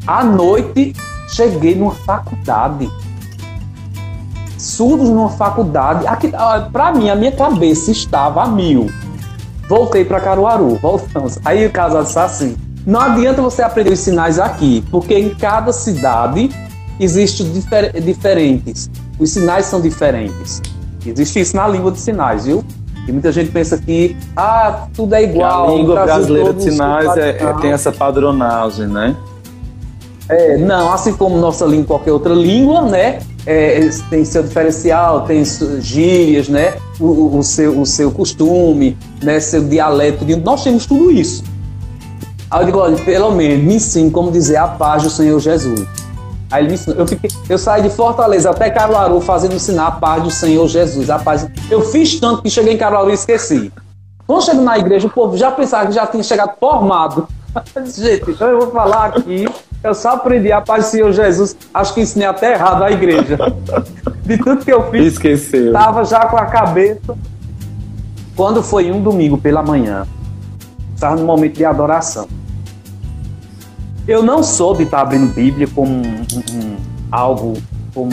[0.08, 0.94] À noite,
[1.32, 2.90] Cheguei numa faculdade.
[4.58, 6.06] Surdos numa faculdade.
[6.06, 6.32] Aqui,
[6.72, 8.90] para mim, a minha cabeça estava a mil.
[9.68, 11.40] Voltei para Caruaru, voltamos.
[11.46, 15.72] Aí o casal disse assim: não adianta você aprender os sinais aqui, porque em cada
[15.72, 16.50] cidade
[17.00, 18.90] existem difer diferentes.
[19.20, 20.62] Os sinais são diferentes.
[21.06, 22.64] Existe isso na língua de sinais, viu?
[23.08, 25.68] E muita gente pensa que ah, tudo é igual.
[25.68, 29.16] Que a língua brasileira de sinais é, é, tem essa padronagem, né?
[30.32, 33.20] É, não, assim como nossa língua, qualquer outra língua, né?
[33.46, 35.44] É, tem seu diferencial, tem
[35.80, 36.76] gírias, né?
[37.00, 39.42] O, o, seu, o seu costume, né?
[39.42, 40.26] seu dialeto.
[40.38, 41.44] Nós temos tudo isso.
[42.50, 45.86] Aí eu digo, olha, pelo menos me ensine como dizer a paz do Senhor Jesus.
[46.50, 47.00] Aí ele me ensinou.
[47.00, 51.10] Eu, fiquei, eu saí de Fortaleza até Caruaru fazendo ensinar a paz do Senhor Jesus.
[51.10, 51.46] A paz.
[51.70, 53.72] Eu fiz tanto que cheguei em Caruaru e esqueci.
[54.26, 57.28] Quando chego na igreja, o povo já pensava que já tinha chegado formado.
[57.84, 59.46] Gente, então eu vou falar aqui.
[59.84, 61.56] Eu só aprendi a paz do Senhor Jesus.
[61.74, 63.38] Acho que ensinei até errado a igreja.
[64.24, 65.14] De tudo que eu fiz.
[65.14, 65.74] Esqueceu.
[65.74, 67.18] Tava já com a cabeça.
[68.36, 70.06] Quando foi um domingo pela manhã,
[70.94, 72.28] estava no momento de adoração.
[74.08, 76.78] Eu não sou de estar abrindo Bíblia como um, um,
[77.12, 77.54] algo
[77.94, 78.12] como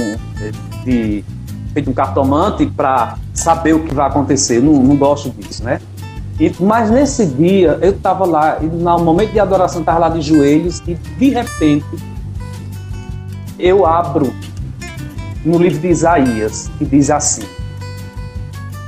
[0.84, 1.24] de
[1.72, 4.60] feito um cartomante para saber o que vai acontecer.
[4.60, 5.80] Não, não gosto disso, né?
[6.40, 10.20] E, mas nesse dia eu estava lá, e no momento de adoração estava lá de
[10.20, 11.86] joelhos e de repente
[13.58, 14.32] eu abro
[15.44, 17.42] no livro de Isaías e diz assim: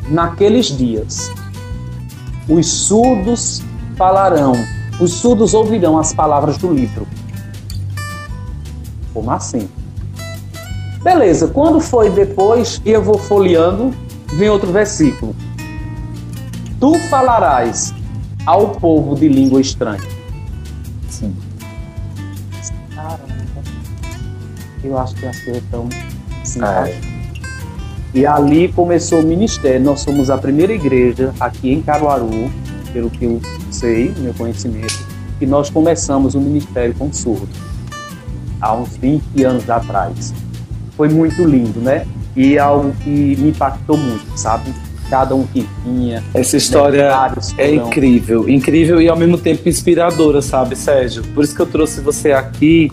[0.08, 1.30] Naqueles dias
[2.48, 3.62] os surdos
[3.96, 4.52] falarão
[5.00, 7.08] os surdos ouvirão as palavras do livro.
[9.14, 9.68] Como assim?
[11.02, 13.94] Beleza, quando foi depois, eu vou folheando,
[14.34, 15.34] vem outro versículo.
[16.80, 17.94] Tu falarás
[18.46, 20.00] ao povo de língua estranha.
[21.10, 21.36] Sim.
[22.94, 23.20] Caramba.
[24.82, 25.88] Eu acho que as coisas estão
[26.66, 26.98] é.
[28.14, 29.84] E ali começou o ministério.
[29.84, 32.50] Nós somos a primeira igreja aqui em Caruaru,
[32.94, 33.40] pelo que eu
[33.70, 35.06] sei, meu conhecimento,
[35.38, 37.48] que nós começamos o Ministério com Surdo,
[38.60, 40.32] há uns 20 anos atrás.
[40.96, 42.06] Foi muito lindo, né?
[42.34, 44.72] E é algo que me impactou muito, sabe?
[45.10, 46.22] Cada um que vinha.
[46.32, 47.10] Essa história
[47.58, 51.24] é incrível, incrível e ao mesmo tempo inspiradora, sabe, Sérgio?
[51.34, 52.92] Por isso que eu trouxe você aqui,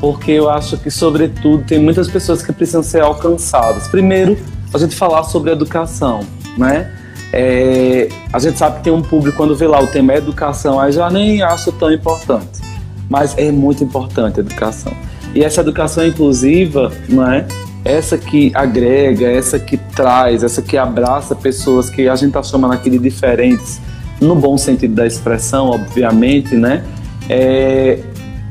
[0.00, 3.88] porque eu acho que, sobretudo, tem muitas pessoas que precisam ser alcançadas.
[3.88, 4.38] Primeiro,
[4.72, 6.20] a gente falar sobre educação,
[6.56, 6.92] né?
[7.32, 10.92] É, a gente sabe que tem um público, quando vê lá o tema educação, aí
[10.92, 12.60] já nem acha tão importante.
[13.10, 14.92] Mas é muito importante a educação.
[15.34, 17.46] E essa educação inclusiva, não é?
[17.86, 22.74] Essa que agrega, essa que traz, essa que abraça pessoas que a gente está chamando
[22.74, 23.80] aqui de diferentes,
[24.20, 26.84] no bom sentido da expressão, obviamente, né?
[27.28, 28.00] É,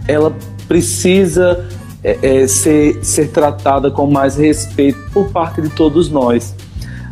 [0.07, 0.33] ela
[0.69, 1.67] precisa
[2.01, 6.55] é, é, ser, ser tratada com mais respeito por parte de todos nós.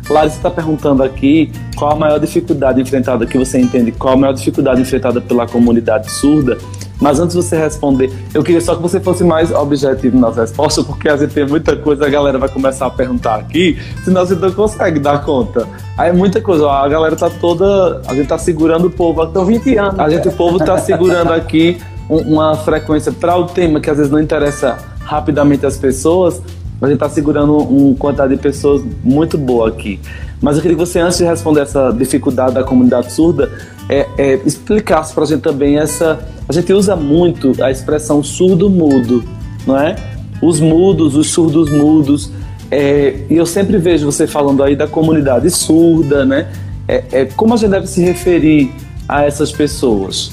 [0.08, 4.32] Larissa está perguntando aqui qual a maior dificuldade enfrentada que você entende, qual a maior
[4.32, 6.58] dificuldade enfrentada pela comunidade surda.
[7.00, 10.84] Mas antes de você responder, eu queria só que você fosse mais objetivo nas respostas,
[10.86, 14.34] porque a gente tem muita coisa, a galera vai começar a perguntar aqui, senão você
[14.34, 15.66] não consegue dar conta.
[15.98, 18.00] Aí é muita coisa, a galera tá toda.
[18.06, 19.22] A gente tá segurando o povo.
[19.22, 19.98] Estão 20 anos.
[19.98, 24.12] A gente, o povo tá segurando aqui uma frequência para o tema que às vezes
[24.12, 26.40] não interessa rapidamente as pessoas,
[26.80, 30.00] a gente está segurando uma quantidade de pessoas muito boa aqui.
[30.40, 33.50] Mas eu queria que você, antes de responder essa dificuldade da comunidade surda,
[33.88, 36.18] é, é, explicasse para a gente também essa.
[36.48, 39.24] A gente usa muito a expressão surdo-mudo,
[39.66, 39.96] não é?
[40.42, 42.30] Os mudos, os surdos mudos.
[42.70, 46.48] É, e eu sempre vejo você falando aí da comunidade surda, né?
[46.86, 48.70] É, é, como a gente deve se referir
[49.08, 50.32] a essas pessoas?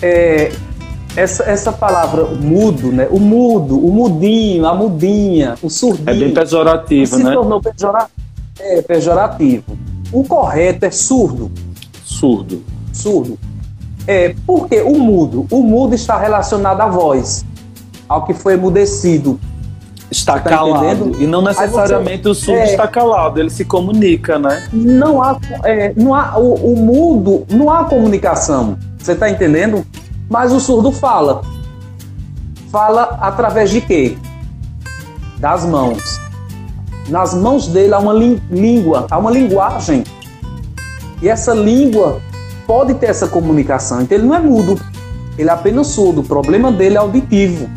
[0.00, 0.52] É,
[1.16, 3.06] essa, essa palavra mudo, né?
[3.10, 6.10] O mudo, o mudinho, a mudinha, o surdinho.
[6.10, 7.30] É bem pejorativo, se né?
[7.30, 8.06] Se tornou pejora,
[8.58, 9.78] é, pejorativo.
[10.12, 11.50] O correto é surdo.
[12.04, 12.62] Surdo.
[12.92, 13.38] Surdo.
[14.06, 17.44] É, porque o mudo, o mudo está relacionado à voz,
[18.08, 19.40] ao que foi emudecido.
[20.10, 20.84] Está tá calado.
[20.84, 21.22] Entendendo?
[21.22, 24.68] E não necessariamente você, o surdo é, está calado, ele se comunica, né?
[24.72, 28.76] Não há, é, não há o, o mudo, não há comunicação.
[28.98, 29.84] Você está entendendo?
[30.28, 31.42] Mas o surdo fala.
[32.70, 34.16] Fala através de quê?
[35.38, 36.20] Das mãos.
[37.08, 40.04] Nas mãos dele há uma língua, há uma linguagem.
[41.20, 42.20] E essa língua
[42.66, 44.00] pode ter essa comunicação.
[44.00, 44.80] Então ele não é mudo,
[45.38, 46.22] ele é apenas surdo.
[46.22, 47.68] O problema dele é auditivo.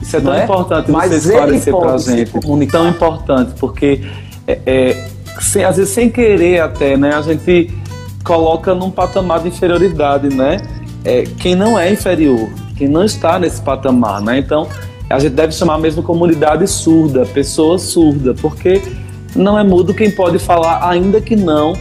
[0.00, 0.44] Isso é tão é?
[0.44, 2.70] importante Mas você esclarecer para a gente.
[2.70, 4.04] Tão importante, porque
[4.46, 5.08] é, é,
[5.40, 7.14] sem, às vezes sem querer até, né?
[7.14, 7.74] A gente
[8.22, 10.58] coloca num patamar de inferioridade, né?
[11.06, 14.38] É, quem não é inferior, quem não está nesse patamar, né?
[14.38, 14.68] Então,
[15.08, 18.82] a gente deve chamar mesmo comunidade surda, pessoa surda, porque
[19.34, 21.74] não é mudo quem pode falar, ainda que não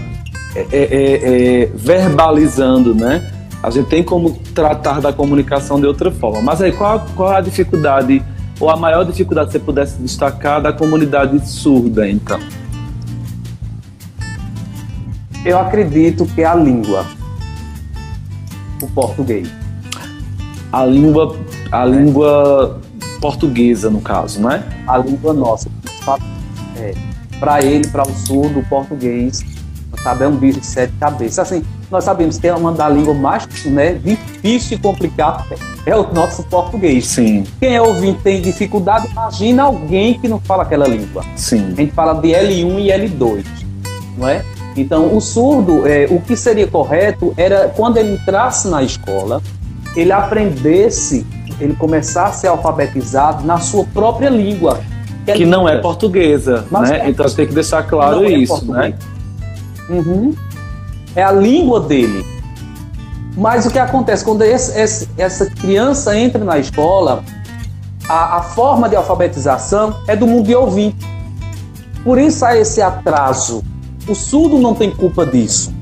[0.55, 3.31] é, é, é, é verbalizando, né?
[3.63, 6.39] A gente tem como tratar da comunicação de outra forma.
[6.39, 8.21] Mas aí, qual, qual a dificuldade,
[8.59, 12.39] ou a maior dificuldade que você pudesse destacar da comunidade surda, então?
[15.43, 17.05] Eu acredito que é a língua,
[18.81, 19.49] o português.
[20.71, 21.38] A língua,
[21.71, 22.81] a língua
[23.21, 24.63] portuguesa, no caso, né?
[24.88, 25.69] A língua nossa.
[26.77, 26.93] É,
[27.39, 29.43] para ele, para o surdo, o português,
[30.03, 31.39] sabe, é um bicho de sete cabeças.
[31.39, 35.43] Assim, nós sabemos que é uma da língua mais né, difícil e complicada
[35.85, 37.07] é o nosso português.
[37.07, 37.43] Sim.
[37.59, 41.23] Quem é ouvinte tem dificuldade, imagina alguém que não fala aquela língua.
[41.35, 41.73] Sim.
[41.73, 43.43] A gente fala de L1 e L2,
[44.17, 44.43] não é?
[44.75, 49.41] Então, o surdo, é, o que seria correto era quando ele entrasse na escola,
[49.95, 51.25] ele aprendesse,
[51.59, 54.81] ele começasse a ser alfabetizado na sua própria língua.
[55.23, 56.99] Que, é que não é portuguesa, Mas né?
[56.99, 58.93] É, então tem que deixar claro é isso, né?
[59.89, 60.35] Uhum.
[61.15, 62.25] É a língua dele.
[63.38, 67.23] Mas o que acontece quando esse, esse, essa criança entra na escola,
[68.07, 71.05] a, a, forma de alfabetização é do mundo de ouvinte.
[72.03, 73.63] Por isso há esse atraso.
[74.07, 75.73] O surdo não tem culpa disso.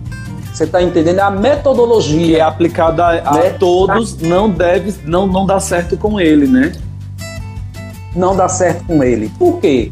[0.54, 1.20] Você está entendendo?
[1.20, 2.26] A metodologia.
[2.28, 3.50] Que é aplicada a, né?
[3.52, 6.72] todos, não deve, não, não dá certo com ele, né?
[8.16, 9.32] Não dá certo com ele.
[9.40, 9.92] Por quê?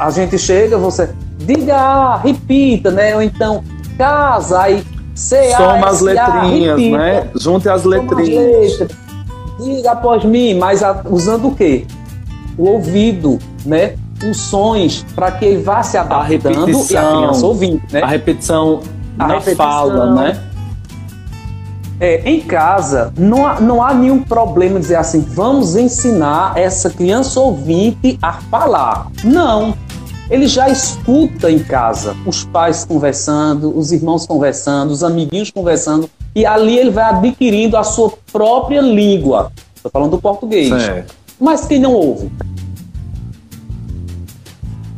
[0.00, 3.14] A gente chega, você diga, repita, né?
[3.14, 3.62] Ou então,
[3.98, 4.82] casa, aí
[5.18, 7.28] C, Soma as letrinhas, né?
[7.34, 8.80] Junte as letrinhas.
[8.80, 8.88] As
[9.60, 11.84] Diga após mim, mas a, usando o quê?
[12.56, 13.96] O ouvido, né?
[14.28, 18.02] Os sons, para que ele vá se adaptando e a criança ouvindo, né?
[18.02, 18.80] A repetição
[19.18, 20.44] a na repetição, fala, né?
[22.00, 27.40] É, em casa, não há, não há nenhum problema dizer assim, vamos ensinar essa criança
[27.40, 29.08] ouvinte a falar.
[29.24, 29.74] Não
[30.30, 36.44] ele já escuta em casa os pais conversando, os irmãos conversando, os amiguinhos conversando, e
[36.44, 39.50] ali ele vai adquirindo a sua própria língua.
[39.74, 40.68] Estou falando do português.
[40.68, 41.14] Certo.
[41.40, 42.30] Mas quem não ouve?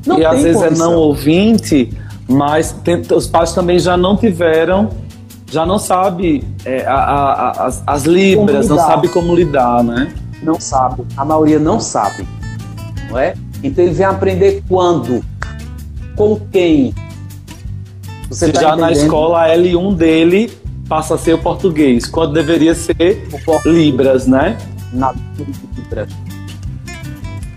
[0.06, 0.86] Não e às vezes condição.
[0.86, 1.90] é não ouvinte,
[2.28, 4.90] mas tem, os pais também já não tiveram,
[5.50, 10.12] já não sabe é, a, a, as, as libras, não sabe como lidar, né?
[10.42, 11.02] Não sabe.
[11.16, 12.26] A maioria não sabe,
[13.10, 13.34] não é?
[13.62, 15.22] Então ele vem aprender quando?
[16.16, 16.94] Com quem?
[18.28, 18.86] Você Se tá já entendendo?
[18.86, 20.50] na escola a L1 dele
[20.88, 24.56] passa a ser o português, quando deveria ser o Libras, né?
[24.92, 25.14] Na
[25.76, 26.08] Libras.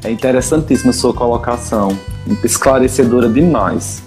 [0.03, 1.97] É interessantíssima a sua colocação,
[2.43, 4.03] esclarecedora demais.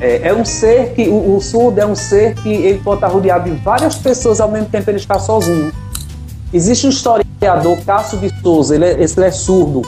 [0.00, 3.08] É, é um ser que, o, o, surdo é um ser que ele pode estar
[3.08, 5.70] rodeado de várias pessoas ao mesmo tempo ele está sozinho.
[6.52, 9.82] Existe um historiador, Cássio de Souza, ele é, ele é surdo,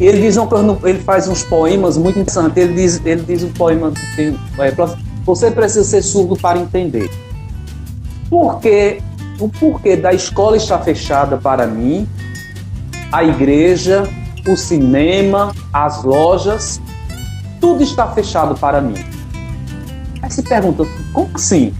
[0.00, 0.48] ele diz uma
[0.84, 2.56] ele faz uns poemas muito interessantes.
[2.56, 4.72] Ele diz, ele diz um poema que é,
[5.24, 7.10] você precisa ser surdo para entender.
[8.30, 9.02] Porque
[9.40, 12.08] o porquê da escola está fechada para mim,
[13.10, 14.08] a igreja,
[14.46, 16.80] o cinema, as lojas,
[17.60, 18.94] tudo está fechado para mim.
[20.22, 21.72] Aí se pergunta, como assim?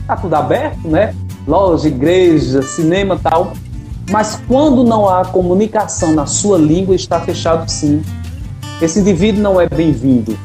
[0.00, 1.14] Está tudo aberto, né?
[1.46, 3.52] Loja, igreja, cinema, tal.
[4.10, 8.02] Mas quando não há comunicação na sua língua, está fechado sim.
[8.80, 10.38] Esse indivíduo não é bem-vindo.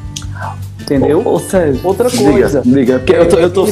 [0.80, 1.22] Entendeu?
[1.24, 2.60] Ou, seja, Outra coisa.
[2.62, 3.66] Diga, diga porque eu tô, eu tô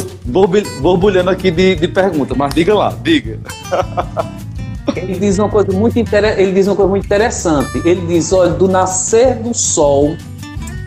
[0.80, 3.40] borbulhando aqui de, de pergunta, mas diga lá, diga.
[4.96, 7.80] Ele diz uma coisa muito ele diz uma coisa muito interessante.
[7.84, 10.16] Ele diz, olha, do nascer do sol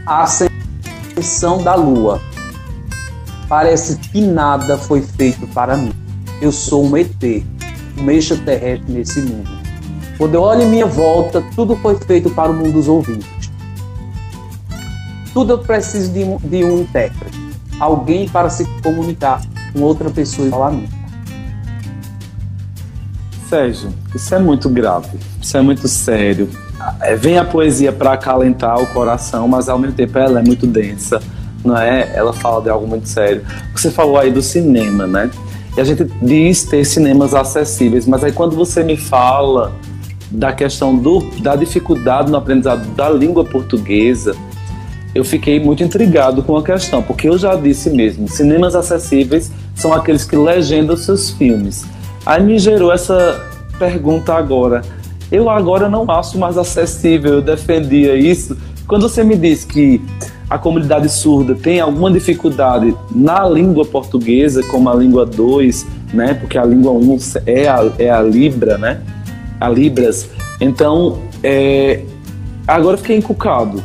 [0.05, 2.21] à ascensão da lua,
[3.47, 5.93] parece que nada foi feito para mim.
[6.41, 7.43] Eu sou um ET
[7.97, 9.49] um extraterrestre nesse mundo.
[10.17, 13.27] Quando eu olho em minha volta, tudo foi feito para o mundo dos ouvintes.
[15.33, 17.37] Tudo eu preciso de um, de um intérprete.
[17.79, 19.41] Alguém para se comunicar
[19.73, 20.87] com outra pessoa e falar mim.
[23.53, 26.49] Sérgio, isso é muito grave, isso é muito sério.
[26.99, 30.65] É, vem a poesia para acalentar o coração, mas ao mesmo tempo ela é muito
[30.65, 31.21] densa,
[31.63, 32.11] não é?
[32.15, 33.43] Ela fala de algo muito sério.
[33.75, 35.29] Você falou aí do cinema, né?
[35.77, 39.71] E a gente diz ter cinemas acessíveis, mas aí quando você me fala
[40.31, 44.35] da questão do, da dificuldade no aprendizado da língua portuguesa,
[45.13, 49.93] eu fiquei muito intrigado com a questão, porque eu já disse mesmo, cinemas acessíveis são
[49.93, 51.85] aqueles que legendam seus filmes.
[52.25, 53.41] Aí me gerou essa
[53.77, 54.81] pergunta agora.
[55.31, 58.57] Eu agora não acho mais acessível, eu defendia isso.
[58.87, 60.01] Quando você me diz que
[60.49, 66.33] a comunidade surda tem alguma dificuldade na língua portuguesa, como a língua 2, né?
[66.35, 69.01] Porque a língua 1 um é a, é a Libra, né?
[69.59, 70.29] A Libras.
[70.61, 72.03] Então, é,
[72.67, 73.83] agora fiquei encucado.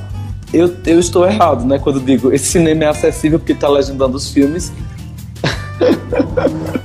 [0.52, 1.78] Eu, eu estou errado, né?
[1.78, 4.72] Quando digo esse cinema é acessível porque está legendando os filmes.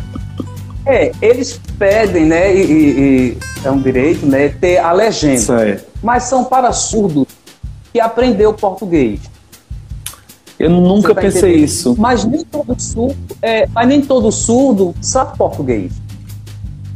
[0.85, 2.53] É, eles pedem, né?
[2.55, 4.49] E, e, é um direito, né?
[4.49, 5.81] Ter a legenda.
[6.01, 7.27] Mas são para surdos
[7.91, 9.21] que aprendeu português.
[10.59, 11.65] Eu nunca tá pensei entendendo?
[11.65, 11.95] isso.
[11.97, 15.91] Mas nem todo surdo, é, mas nem todo surdo sabe português.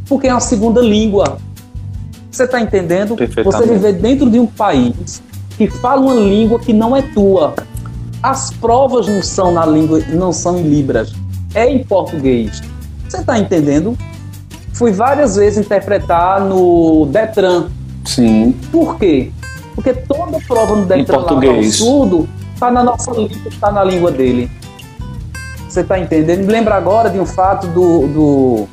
[0.08, 1.38] Porque é uma segunda língua.
[2.32, 3.16] Você está entendendo?
[3.44, 5.22] Você viver dentro de um país
[5.58, 7.56] que fala uma língua que não é tua.
[8.22, 11.14] As provas não são na língua, não são em libras,
[11.54, 12.62] é em português.
[13.08, 13.98] Você está entendendo?
[14.74, 17.68] Fui várias vezes interpretar no Detran.
[18.06, 18.56] Sim.
[18.72, 19.32] Por quê?
[19.74, 24.50] Porque toda prova no Detran lá surdo está na nossa língua, está na língua dele.
[25.70, 26.40] Você está entendendo?
[26.40, 28.68] Me lembra agora de um fato do, do,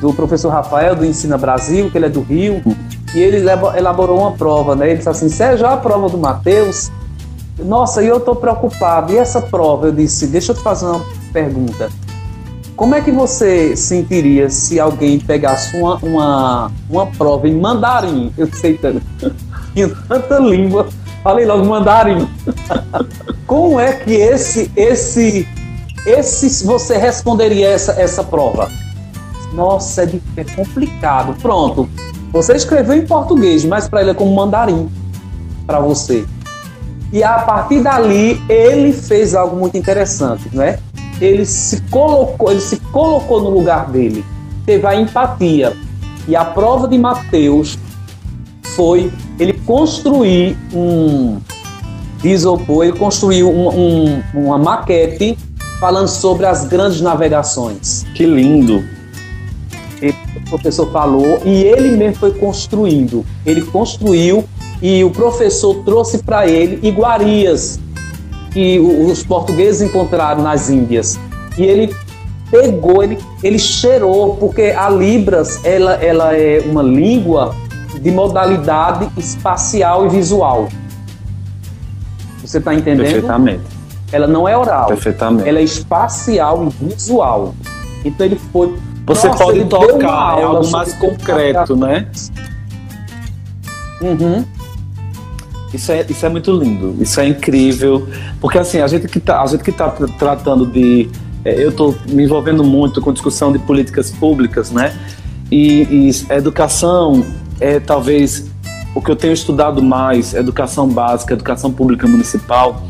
[0.00, 2.62] do, professor Rafael do Ensina Brasil, que ele é do Rio,
[3.14, 4.88] e ele elaborou uma prova, né?
[4.88, 6.90] Ele disse assim: Sérgio, a prova do Matheus.
[7.58, 9.12] Nossa, e eu estou preocupado.
[9.12, 9.86] E essa prova?
[9.86, 11.88] Eu disse: Deixa eu te fazer uma pergunta.
[12.76, 18.32] Como é que você sentiria se alguém pegasse uma, uma, uma prova em mandarim?
[18.36, 19.02] Eu sei tanto.
[19.74, 20.88] Tinha tanta língua
[21.24, 22.28] Falei logo mandarim.
[23.48, 25.48] Como é que esse, esse,
[26.04, 28.70] esse, você responderia essa, essa prova?
[29.54, 31.34] Nossa, é, é complicado.
[31.40, 31.88] Pronto.
[32.30, 34.90] Você escreveu em português, mas para ele é como mandarim
[35.66, 36.26] para você.
[37.10, 40.78] E a partir dali ele fez algo muito interessante, né?
[41.24, 44.24] Ele se colocou, ele se colocou no lugar dele,
[44.66, 45.74] teve a empatia.
[46.28, 47.78] E a prova de Mateus
[48.74, 51.38] foi ele construir um
[52.22, 55.36] isopor, ele construiu um, um, uma maquete
[55.80, 58.04] falando sobre as grandes navegações.
[58.14, 58.82] Que lindo!
[60.36, 63.24] o professor falou e ele mesmo foi construindo.
[63.46, 64.44] Ele construiu
[64.82, 67.80] e o professor trouxe para ele iguarias
[68.54, 71.18] que os portugueses encontraram nas Índias.
[71.58, 71.94] E ele
[72.50, 77.54] pegou, ele, ele cheirou, porque a Libras ela, ela é uma língua
[78.00, 80.68] de modalidade espacial e visual.
[82.42, 83.02] Você está entendendo?
[83.02, 83.62] Perfeitamente.
[84.12, 84.86] Ela não é oral.
[84.86, 85.48] Perfeitamente.
[85.48, 87.54] Ela é espacial e visual.
[88.04, 88.76] Então ele foi.
[89.06, 92.06] Você Nossa, pode tocar, é algo mais concreto, né?
[94.00, 94.44] Uhum.
[95.74, 98.06] Isso é, isso é muito lindo, isso é incrível,
[98.40, 101.10] porque assim, a gente que está a gente que tá tratando de
[101.44, 104.96] é, eu estou me envolvendo muito com discussão de políticas públicas, né?
[105.50, 107.24] E, e educação
[107.60, 108.46] é talvez
[108.94, 112.82] o que eu tenho estudado mais, educação básica, educação pública municipal,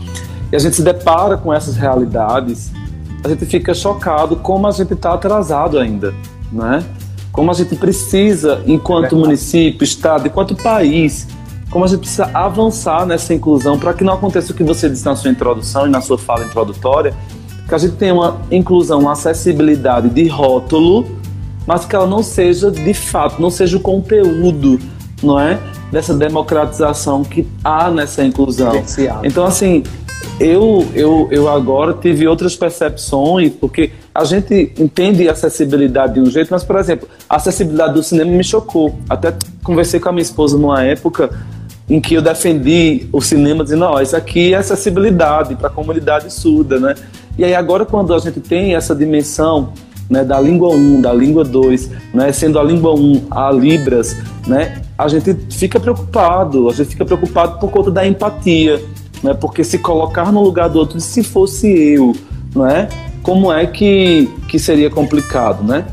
[0.53, 2.71] e a gente se depara com essas realidades,
[3.25, 6.15] a gente fica chocado como a gente está atrasado ainda,
[6.53, 6.85] né?
[7.33, 11.27] Como a gente precisa, enquanto município, estado, enquanto país,
[11.71, 15.05] como a gente precisa avançar nessa inclusão para que não aconteça o que você disse
[15.05, 17.15] na sua introdução e na sua fala introdutória,
[17.69, 21.07] que a gente tenha uma inclusão, uma acessibilidade de rótulo
[21.67, 24.79] mas que ela não seja de fato, não seja o conteúdo,
[25.23, 25.59] não é?
[25.91, 28.73] Dessa democratização que há nessa inclusão.
[29.25, 29.83] Então, assim,
[30.39, 36.49] eu, eu, eu agora tive outras percepções, porque a gente entende acessibilidade de um jeito,
[36.51, 38.97] mas, por exemplo, a acessibilidade do cinema me chocou.
[39.09, 41.31] Até conversei com a minha esposa numa época
[41.89, 46.33] em que eu defendi o cinema dizendo, não, isso aqui é acessibilidade para a comunidade
[46.33, 46.95] surda, né?
[47.37, 49.73] E aí agora quando a gente tem essa dimensão
[50.09, 54.83] né, da língua 1, da língua 2, né, sendo a língua 1 a Libras, né,
[54.97, 58.81] a gente fica preocupado, a gente fica preocupado por conta da empatia,
[59.23, 62.15] né, porque se colocar no lugar do outro, se fosse eu,
[62.55, 62.89] né,
[63.25, 65.85] como é que, que seria complicado, né?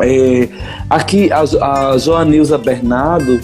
[0.00, 0.48] É,
[0.88, 3.38] aqui a, a Joanilza Bernardo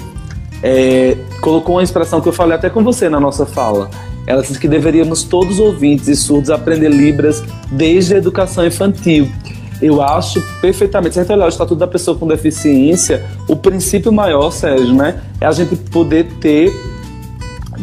[0.63, 3.91] é, colocou uma expressão que eu falei até com você na nossa fala.
[4.27, 9.29] Ela disse que deveríamos todos ouvintes e surdos aprender Libras desde a educação infantil
[9.83, 11.15] eu acho perfeitamente.
[11.15, 15.21] Se a gente olhar o Estatuto da Pessoa com Deficiência, o princípio maior, Sérgio, né,
[15.41, 16.73] é a gente poder ter,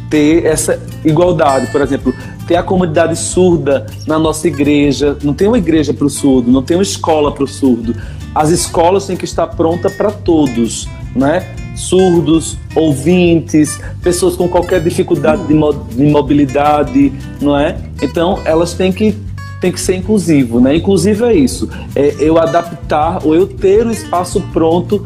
[0.09, 1.67] ter essa igualdade.
[1.67, 2.15] Por exemplo,
[2.49, 5.15] ter a comunidade surda na nossa igreja.
[5.23, 7.95] Não tem uma igreja para o surdo, não tem uma escola para o surdo.
[8.33, 11.47] As escolas têm que estar prontas para todos, né?
[11.75, 17.77] surdos, ouvintes, pessoas com qualquer dificuldade de, mobilidade, não é?
[18.01, 19.15] Então elas têm que
[19.61, 20.75] tem que ser inclusivo, né?
[20.75, 25.05] Inclusivo é isso, é eu adaptar ou eu ter o espaço pronto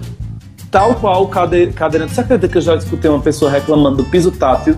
[0.71, 2.13] tal qual o cadeirante.
[2.13, 4.75] Você acredita que eu já escutei uma pessoa reclamando do piso tátil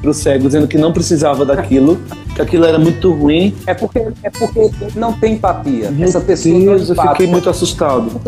[0.00, 2.00] para o cego, dizendo que não precisava daquilo,
[2.34, 3.54] que aquilo era muito ruim?
[3.66, 5.90] É porque, é porque não tem empatia.
[5.90, 8.20] Meu Essa pessoa Deus, eu fiquei muito assustado.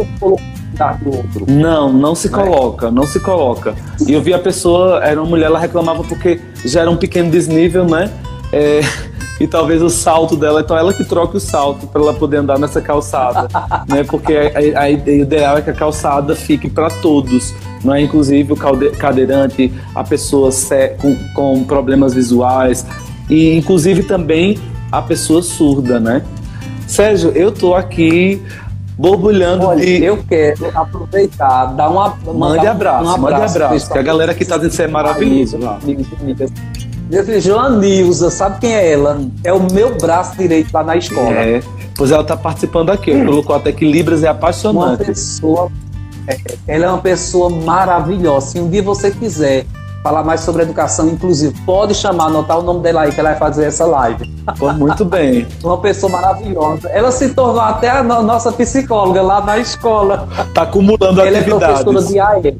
[1.49, 2.31] Não, não se é?
[2.31, 3.75] coloca, não se coloca.
[4.07, 7.31] E eu vi a pessoa, era uma mulher, ela reclamava porque já era um pequeno
[7.31, 8.11] desnível, né?
[8.53, 8.81] É,
[9.41, 12.59] e talvez o salto dela, então ela que troque o salto para ela poder andar
[12.59, 13.49] nessa calçada,
[13.88, 14.05] né?
[14.05, 18.03] Porque a, a, a, ideal é que a calçada fique para todos, não é?
[18.03, 18.57] Inclusive o
[18.99, 20.51] cadeirante, a pessoa
[20.99, 22.84] com, com problemas visuais,
[23.30, 24.59] e inclusive também
[24.93, 26.22] a pessoa surda, né?
[26.86, 28.43] Sérgio, eu tô aqui
[28.99, 30.05] borbulhando Olha, de...
[30.05, 34.45] eu quero aproveitar, dar uma mande abraço, um abraço, mande abraço, que a galera que
[34.45, 35.59] tá dizendo que é maravilhoso.
[37.11, 39.20] Meu filho, Joanilza, sabe quem é ela?
[39.42, 41.32] É o meu braço direito lá na escola.
[41.32, 41.61] É,
[41.96, 43.12] pois ela tá participando aqui.
[43.12, 43.26] Hum.
[43.26, 45.02] Colocou até que Libras é apaixonante.
[45.02, 45.72] Uma pessoa,
[46.28, 46.36] é,
[46.68, 48.52] ela é uma pessoa maravilhosa.
[48.52, 49.66] Se um dia você quiser
[50.04, 51.52] falar mais sobre educação inclusiva.
[51.66, 54.30] Pode chamar, anotar o nome dela aí, que ela vai fazer essa live.
[54.58, 55.46] Pô, muito bem.
[55.62, 56.88] Uma pessoa maravilhosa.
[56.90, 60.28] Ela se tornou até a nossa psicóloga lá na escola.
[60.54, 61.80] Tá acumulando ela atividades.
[61.80, 62.58] Ela é professora de AE.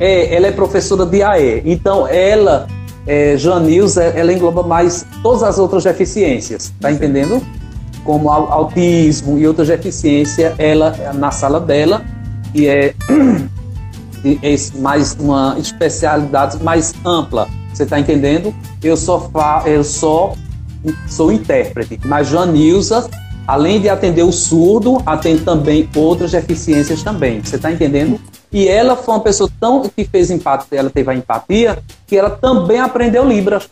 [0.00, 1.62] É, ela é professora de AE.
[1.66, 2.66] Então, ela,
[3.06, 6.72] é, Janils, ela engloba mais todas as outras deficiências.
[6.80, 7.42] Tá entendendo?
[8.04, 12.04] Como autismo e outras deficiências, ela, na sala dela,
[12.54, 12.94] e é
[14.78, 17.48] mais uma especialidade mais ampla.
[17.72, 18.54] Você está entendendo?
[18.82, 20.34] Eu só fa, eu só
[21.08, 23.08] sou intérprete, mas Janilza,
[23.46, 27.40] além de atender o surdo, atende também outras deficiências também.
[27.42, 28.20] Você está entendendo?
[28.52, 31.78] E ela foi uma pessoa tão que fez empatia, ela teve a empatia,
[32.12, 33.70] que ela também aprendeu Libras,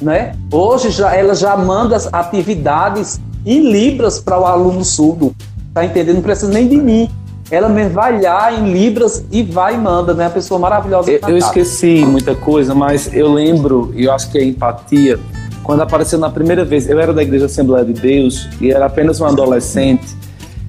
[0.00, 0.36] né?
[0.52, 5.34] Hoje já ela já manda as atividades em Libras para o aluno surdo.
[5.74, 6.14] Tá entendendo?
[6.14, 7.10] Não precisa nem de mim
[7.50, 10.26] ela mervalhar em libras e vai e manda, né?
[10.26, 11.10] A pessoa maravilhosa.
[11.10, 15.18] Eu, eu esqueci muita coisa, mas eu lembro, e eu acho que é empatia,
[15.64, 19.20] quando apareceu na primeira vez, eu era da Igreja Assembleia de Deus e era apenas
[19.20, 20.06] um adolescente,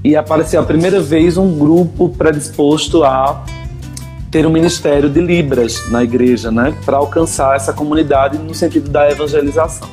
[0.03, 3.45] e apareceu a primeira vez um grupo predisposto a
[4.35, 6.75] ter um ministério de Libras na igreja, né?
[6.83, 9.87] Para alcançar essa comunidade no sentido da evangelização.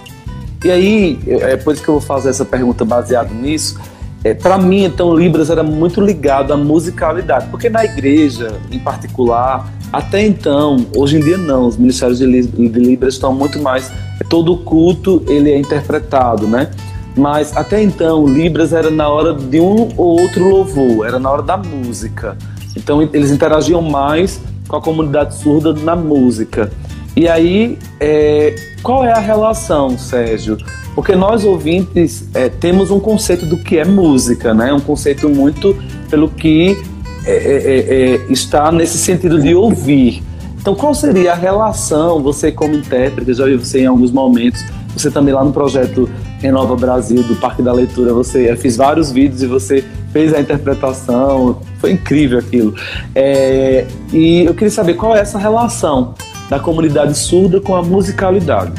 [0.65, 3.79] E aí, é por isso que eu vou fazer essa pergunta baseado nisso
[4.25, 9.73] é, para mim, então, Libras era muito ligado à musicalidade, porque na igreja, em particular,
[9.93, 13.91] até então, hoje em dia não, os ministérios de, de Libras estão muito mais,
[14.29, 16.71] todo culto ele é interpretado, né?
[17.17, 21.43] Mas até então, Libras era na hora de um ou outro louvor, era na hora
[21.43, 22.37] da música.
[22.77, 26.73] Então, eles interagiam mais com a comunidade surda na música.
[27.15, 30.57] E aí, é, qual é a relação, Sérgio,
[30.95, 34.73] porque nós ouvintes é, temos um conceito do que é música, né?
[34.73, 35.77] Um conceito muito
[36.11, 36.77] pelo que
[37.25, 40.23] é, é, é, é, está nesse sentido de ouvir.
[40.61, 44.65] Então, qual seria a relação, você como intérprete, já vi você em alguns momentos,
[44.95, 46.09] você também lá no projeto
[46.41, 50.41] Renova Brasil, do Parque da Leitura, você eu fiz vários vídeos e você fez a
[50.41, 52.75] interpretação, foi incrível aquilo.
[53.15, 56.15] É, e eu queria saber qual é essa relação
[56.49, 58.73] da comunidade surda com a musicalidade.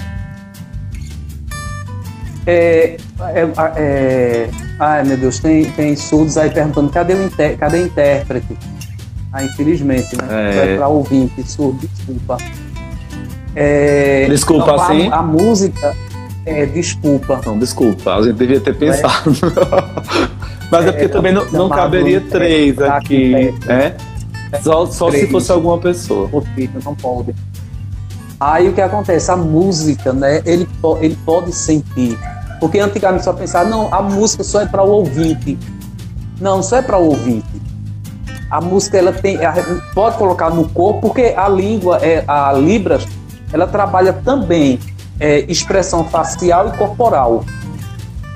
[2.45, 7.77] É, é, é, ai meu Deus, tem, tem surdos aí perguntando cadê o inter, cadê
[7.79, 8.57] o intérprete?
[9.31, 10.73] Ah, infelizmente, né?
[10.73, 10.77] É.
[10.77, 12.37] para ouvinte, surdo, desculpa.
[13.55, 15.09] É, desculpa, então, sim.
[15.09, 15.95] A, a, música
[16.45, 17.41] é desculpa.
[17.45, 19.31] Não, desculpa, a gente devia ter pensado.
[20.71, 23.95] Mas é, porque também não, não caberia três aqui, né?
[24.61, 26.29] Só, só se fosse alguma pessoa.
[26.83, 27.35] Não pode.
[28.39, 29.31] Aí o que acontece?
[29.31, 30.41] A música, né?
[30.45, 30.67] Ele,
[31.01, 32.17] ele pode sentir.
[32.59, 35.57] Porque antigamente só pensava, não, a música só é para o ouvinte.
[36.39, 37.61] Não, só é para o ouvinte.
[38.49, 43.05] A música ela tem, ela pode colocar no corpo, porque a língua, é, a Libras,
[43.51, 44.79] ela trabalha também
[45.19, 47.43] é, expressão facial e corporal.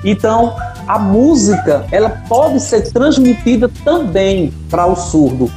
[0.04, 0.56] Então,
[0.88, 5.50] a música ela pode ser transmitida também para o surdo.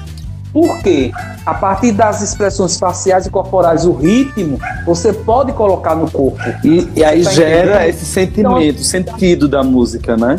[0.51, 1.11] Por quê?
[1.45, 6.37] A partir das expressões faciais e corporais, o ritmo, você pode colocar no corpo.
[6.61, 7.89] E, e aí tá gera entendendo?
[7.89, 10.35] esse sentimento, então, sentido da música, né?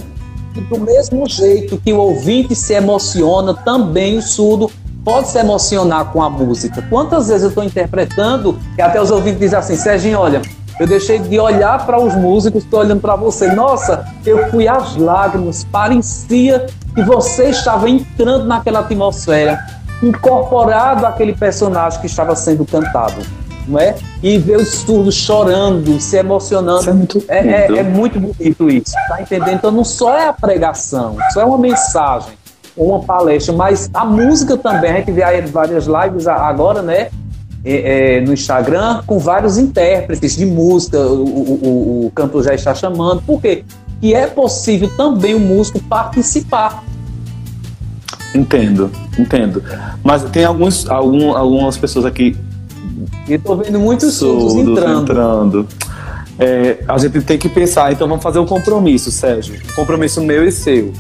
[0.68, 4.70] Do mesmo jeito que o ouvinte se emociona, também o surdo
[5.02, 6.84] pode se emocionar com a música.
[6.90, 10.42] Quantas vezes eu estou interpretando e até os ouvintes dizem assim, Serginho, olha,
[10.82, 13.52] eu deixei de olhar para os músicos, estou olhando para você.
[13.52, 19.64] Nossa, eu fui às lágrimas, parecia que você estava entrando naquela atmosfera
[20.02, 23.22] incorporado àquele personagem que estava sendo cantado.
[23.68, 23.94] Não é?
[24.20, 26.80] E ver os surdos chorando, se emocionando.
[26.80, 29.54] Isso é, muito é, é, é, muito bonito isso, tá entendendo?
[29.54, 32.32] Então não só é a pregação, só é uma mensagem,
[32.76, 34.90] uma palestra, mas a música também.
[34.90, 37.08] A gente vê aí várias lives agora, né?
[37.64, 42.74] É, é, no Instagram com vários intérpretes de música, o, o, o cantor já está
[42.74, 43.64] chamando, por quê?
[44.00, 46.82] E é possível também o músico participar
[48.34, 49.62] Entendo, entendo.
[50.02, 52.36] Mas tem alguns, algum, algumas pessoas aqui.
[53.28, 55.02] Eu tô vendo muitos surdos entrando.
[55.02, 55.68] entrando.
[56.38, 59.60] É, a gente tem que pensar, então vamos fazer um compromisso, Sérgio.
[59.76, 60.92] Compromisso meu e seu,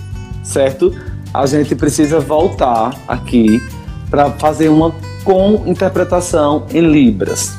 [0.44, 0.94] certo?
[1.32, 3.62] A gente precisa voltar aqui
[4.10, 4.92] para fazer uma
[5.24, 7.56] com interpretação em Libras.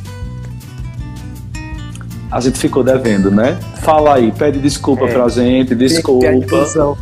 [2.34, 3.60] a gente ficou devendo, né?
[3.84, 5.14] Fala aí, pede desculpa é.
[5.14, 6.26] pra gente, desculpa.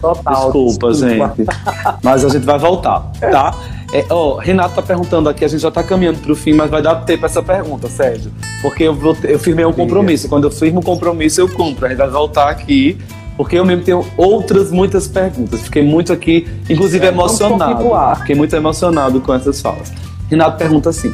[0.02, 1.48] Total, desculpa, desculpa, gente.
[2.04, 3.56] Mas a gente vai voltar, tá?
[3.94, 6.82] É, ó, Renato tá perguntando aqui, a gente já tá caminhando pro fim, mas vai
[6.82, 8.32] dar tempo essa pergunta, Sérgio.
[8.62, 10.30] Porque eu, vou, eu firmei um compromisso.
[10.30, 11.86] Quando eu firmo um compromisso, eu cumpro.
[11.86, 12.98] A gente vai voltar aqui
[13.36, 15.62] porque eu mesmo tenho outras muitas perguntas.
[15.64, 17.84] Fiquei muito aqui, inclusive é, emocionado.
[18.20, 19.92] Fiquei muito emocionado com essas falas.
[20.32, 21.14] Renato pergunta assim: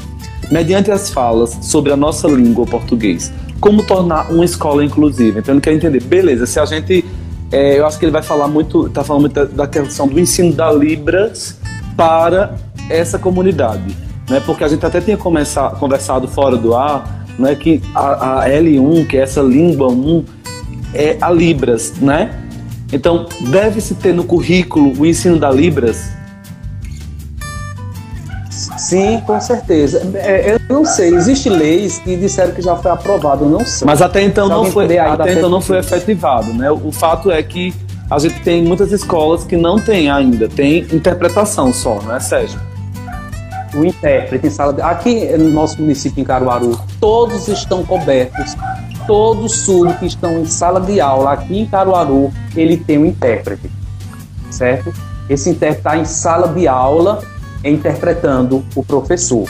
[0.52, 5.40] mediante as falas sobre a nossa língua português, como tornar uma escola inclusiva.
[5.40, 7.04] Então ele quer entender, beleza, se a gente.
[7.50, 10.20] É, eu acho que ele vai falar muito, está falando muito da, da, questão do
[10.20, 11.58] ensino da Libras
[11.96, 12.56] para
[12.90, 13.96] essa comunidade.
[14.30, 14.42] Né?
[14.46, 19.16] Porque a gente até tinha conversado fora do ar né, que a, a L1, que
[19.16, 20.26] é essa língua 1,
[20.94, 22.38] é a Libras, né?
[22.92, 26.17] Então, deve-se ter no currículo o ensino da Libras
[28.78, 30.02] Sim, com certeza.
[30.16, 33.86] É, eu não sei, existem leis que disseram que já foi aprovado, eu não sei.
[33.86, 36.72] Mas até então não foi, até então não foi efetivado, né?
[36.72, 37.74] O fato é que
[38.10, 42.60] a gente tem muitas escolas que não tem ainda, tem interpretação só, não é, Sérgio?
[43.76, 44.82] O intérprete em sala de...
[44.82, 48.56] Aqui no nosso município, em Caruaru, todos estão cobertos.
[49.06, 53.06] Todos os surdos que estão em sala de aula aqui em Caruaru, ele tem um
[53.06, 53.70] intérprete,
[54.50, 54.94] certo?
[55.30, 57.22] Esse intérprete está em sala de aula
[57.64, 59.46] interpretando o professor.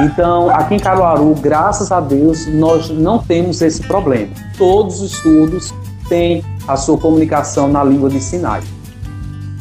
[0.00, 4.28] Então, aqui em Caruaru, graças a Deus, nós não temos esse problema.
[4.56, 5.72] Todos os estudos
[6.08, 8.64] têm a sua comunicação na língua de sinais.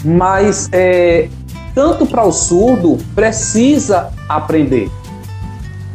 [0.03, 1.28] Mas, é,
[1.76, 4.89] tanto para o surdo, precisa aprender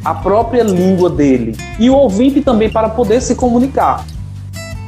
[0.05, 4.05] a própria língua dele e o ouvinte também para poder se comunicar.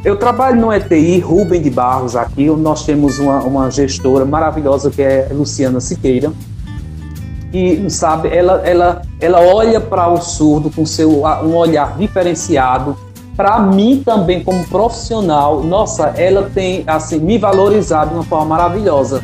[0.04, 5.02] Eu trabalho no ETI Rubem de Barros aqui, nós temos uma, uma gestora maravilhosa que
[5.02, 6.32] é Luciana Siqueira,
[7.52, 12.96] e sabe, ela, ela, ela olha para o surdo com seu um olhar diferenciado.
[13.36, 19.22] Para mim também como profissional, nossa, ela tem assim me valorizado de uma forma maravilhosa.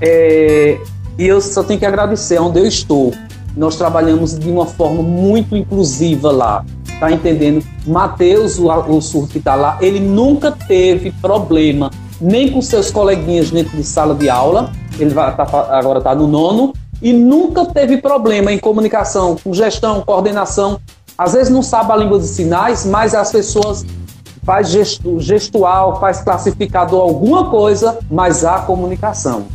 [0.00, 0.78] É,
[1.18, 3.12] e eu só tenho que agradecer onde eu estou.
[3.56, 6.64] Nós trabalhamos de uma forma muito inclusiva lá.
[7.00, 7.64] Tá entendendo?
[7.86, 11.90] Mateus, o, o surdo que está lá, ele nunca teve problema
[12.20, 14.72] nem com seus coleguinhas dentro de sala de aula.
[14.98, 20.02] Ele vai, tá, agora está no nono e nunca teve problema em comunicação, com gestão,
[20.02, 20.80] coordenação.
[21.16, 23.84] Às vezes não sabe a língua de sinais, mas as pessoas
[24.44, 29.46] faz gesto, gestual, faz classificador, alguma coisa, mas há comunicação.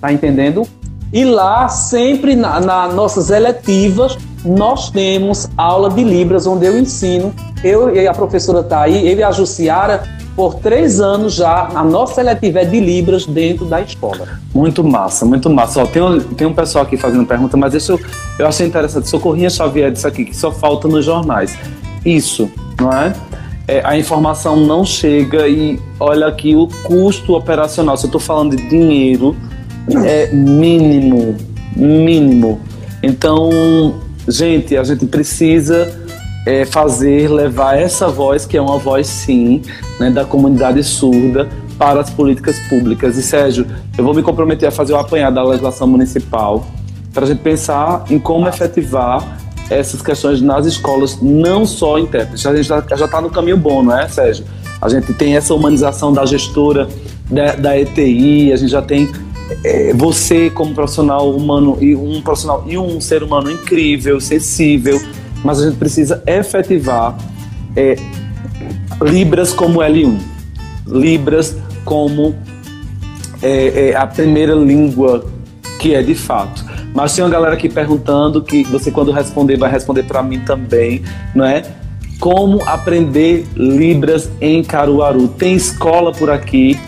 [0.00, 0.66] Tá entendendo?
[1.12, 7.34] E lá, sempre nas na nossas eletivas, nós temos aula de Libras, onde eu ensino.
[7.64, 10.04] Eu e a professora tá aí, eu e a Jussiara,
[10.40, 14.26] por três anos já, a nossa seletiva é de Libras dentro da escola.
[14.54, 15.82] Muito massa, muito massa.
[15.82, 18.00] Ó, tem, um, tem um pessoal aqui fazendo pergunta, mas isso
[18.38, 19.06] eu, achei interessante.
[19.06, 21.58] Socorrinha Xavier disse aqui que só falta nos jornais.
[22.06, 23.12] Isso, não é?
[23.68, 27.98] é a informação não chega e olha aqui o custo operacional.
[27.98, 29.36] Se eu estou falando de dinheiro,
[30.06, 31.36] é mínimo,
[31.76, 32.62] mínimo.
[33.02, 33.94] Então,
[34.26, 35.99] gente, a gente precisa
[36.46, 39.62] é, fazer, levar essa voz, que é uma voz sim,
[39.98, 43.16] né, da comunidade surda, para as políticas públicas.
[43.16, 43.66] E Sérgio,
[43.96, 46.66] eu vou me comprometer a fazer o apanhado da legislação municipal
[47.12, 49.38] para a gente pensar em como efetivar
[49.70, 52.44] essas questões nas escolas, não só intérpretes.
[52.44, 54.44] A gente já está no caminho bom, não é, Sérgio?
[54.80, 56.88] A gente tem essa humanização da gestora
[57.30, 59.08] da, da ETI, a gente já tem
[59.64, 65.00] é, você como profissional humano e um profissional e um ser humano incrível, sensível,
[65.44, 67.16] mas a gente precisa efetivar
[67.76, 67.96] é,
[69.02, 70.18] Libras como L1,
[70.86, 72.34] Libras como
[73.42, 75.24] é, é, a primeira língua
[75.78, 76.64] que é de fato.
[76.94, 81.02] Mas tem uma galera aqui perguntando que você quando responder vai responder para mim também,
[81.34, 81.62] não é?
[82.18, 85.28] Como aprender Libras em Caruaru?
[85.28, 86.78] Tem escola por aqui?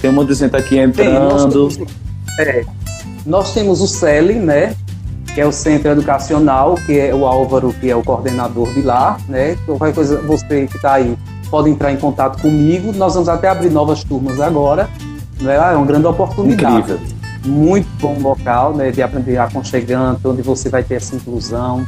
[0.00, 1.68] Tem um monte de gente aqui entrando.
[1.68, 1.78] Tem, nós,
[2.38, 2.64] é,
[3.26, 4.74] nós temos o CELI, né?
[5.40, 9.16] Que é o centro educacional, que é o Álvaro, que é o coordenador de lá,
[9.26, 9.56] né?
[9.64, 11.16] Qualquer coisa, você que está aí
[11.50, 12.92] pode entrar em contato comigo.
[12.92, 14.86] Nós vamos até abrir novas turmas agora,
[15.40, 15.56] né?
[15.56, 16.92] É uma grande oportunidade.
[16.92, 17.00] Incrível.
[17.46, 18.90] Muito bom local, né?
[18.90, 21.86] De aprender aconchegante, onde você vai ter essa inclusão.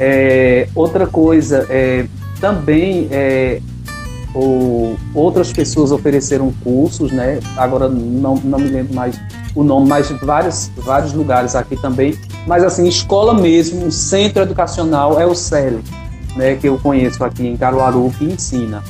[0.00, 2.04] É, outra coisa, é,
[2.40, 3.60] também é,
[4.34, 7.38] o, outras pessoas ofereceram cursos, né?
[7.56, 9.20] Agora não, não me lembro mais
[9.54, 12.18] o nome, mas vários, vários lugares aqui também.
[12.46, 15.80] Mas assim, escola mesmo, centro educacional é o CEL,
[16.36, 18.82] né, que eu conheço aqui em Caruaru, que ensina.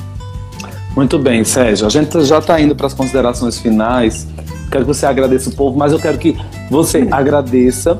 [0.95, 1.87] Muito bem, Sérgio.
[1.87, 4.27] A gente já está indo para as considerações finais.
[4.71, 6.35] Quero que você agradeça o povo, mas eu quero que
[6.69, 7.99] você agradeça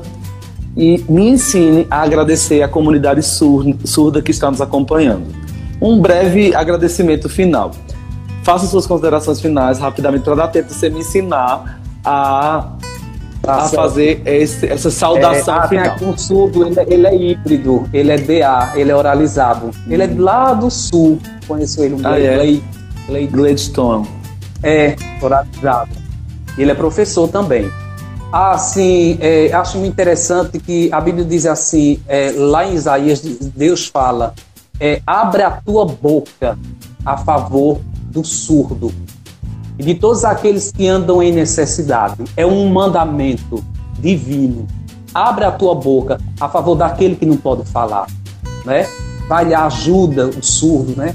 [0.76, 5.26] e me ensine a agradecer a comunidade surda, que está nos acompanhando.
[5.80, 7.72] um breve agradecimento final.
[8.42, 12.72] Faça suas considerações finais rapidamente para dar tempo de você me ensinar a,
[13.46, 15.86] a fazer esse, essa saudação é, final.
[15.86, 19.70] Aqui um surdo, ele, ele, é híbrido, ele é DA, ele é oralizado.
[19.88, 21.18] Ele é lá do sul.
[21.46, 23.26] Conheço ele, um ah, é?
[23.26, 24.08] Gladstone.
[24.62, 25.90] É, oralizado.
[26.56, 27.70] Ele é professor também.
[28.32, 33.86] Assim, é, acho muito interessante que a Bíblia diz assim, é, lá em Isaías, Deus
[33.86, 34.34] fala,
[34.80, 36.58] é, abre a tua boca
[37.04, 37.80] a favor
[38.10, 38.92] do surdo
[39.78, 42.24] e de todos aqueles que andam em necessidade.
[42.36, 43.64] É um mandamento
[43.98, 44.66] divino.
[45.12, 48.06] Abre a tua boca a favor daquele que não pode falar,
[48.64, 48.86] né?
[49.28, 51.14] Vai lhe ajuda o surdo, né?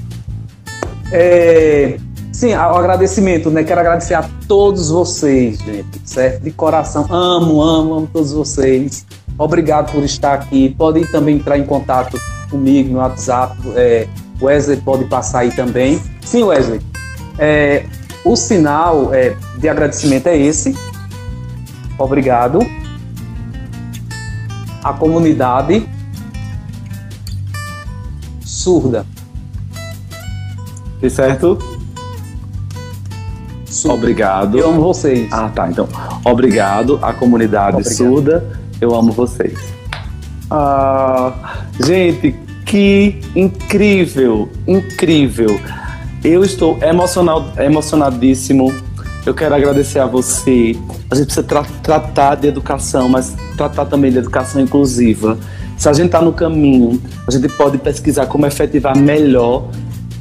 [1.11, 1.97] É,
[2.31, 3.63] sim, o agradecimento, né?
[3.63, 6.43] Quero agradecer a todos vocês, gente, certo?
[6.43, 9.05] De coração, amo, amo, amo todos vocês.
[9.37, 10.73] Obrigado por estar aqui.
[10.77, 13.57] Podem também entrar em contato comigo no WhatsApp.
[13.75, 14.07] É,
[14.41, 16.01] Wesley pode passar aí também.
[16.21, 16.81] Sim, Wesley.
[17.37, 17.85] É,
[18.23, 20.75] o sinal é, de agradecimento é esse.
[21.97, 22.59] Obrigado.
[24.83, 25.87] A comunidade
[28.41, 29.05] surda.
[31.01, 31.57] E certo?
[33.65, 33.95] Surda.
[33.95, 34.57] Obrigado.
[34.57, 35.31] Eu amo vocês.
[35.31, 35.69] Ah, tá.
[35.69, 35.87] Então,
[36.25, 37.95] obrigado à comunidade obrigado.
[37.95, 38.59] surda.
[38.81, 39.57] Eu amo vocês.
[40.49, 41.33] Ah,
[41.79, 45.59] gente, que incrível, incrível.
[46.23, 48.73] Eu estou emocional, emocionadíssimo.
[49.25, 50.75] Eu quero agradecer a você.
[51.09, 55.37] A gente precisa tra tratar de educação, mas tratar também de educação inclusiva.
[55.77, 59.69] Se a gente está no caminho, a gente pode pesquisar como efetivar melhor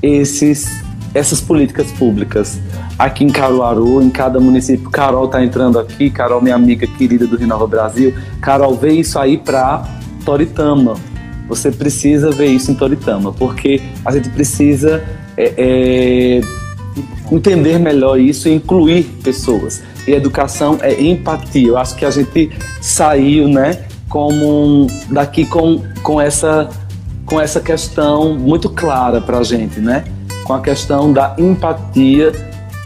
[0.01, 0.71] esses,
[1.13, 2.61] essas políticas públicas.
[2.97, 4.89] Aqui em Caruaru, em cada município.
[4.91, 8.15] Carol está entrando aqui, Carol, minha amiga querida do Renova Brasil.
[8.41, 9.85] Carol, vê isso aí para
[10.25, 10.95] Toritama.
[11.49, 15.03] Você precisa ver isso em Toritama, porque a gente precisa
[15.39, 16.41] é, é,
[17.31, 19.83] entender melhor isso e incluir pessoas.
[20.07, 21.69] E educação é empatia.
[21.69, 26.69] Eu acho que a gente saiu, né, como daqui com, com essa
[27.25, 30.03] com essa questão muito clara para a gente, né?
[30.45, 32.33] Com a questão da empatia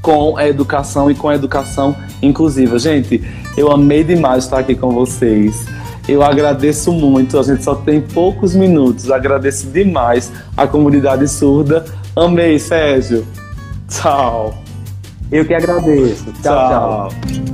[0.02, 2.76] com a educação e com a educação inclusiva.
[2.76, 3.22] Gente,
[3.56, 5.64] eu amei demais estar aqui com vocês.
[6.08, 9.08] Eu agradeço muito, a gente só tem poucos minutos.
[9.12, 11.84] Agradeço demais a comunidade surda
[12.14, 13.26] Amei, Sérgio.
[13.88, 14.54] Tchau.
[15.30, 16.24] Eu que agradeço.
[16.42, 16.42] tchau.
[16.42, 17.08] tchau.
[17.08, 17.51] tchau.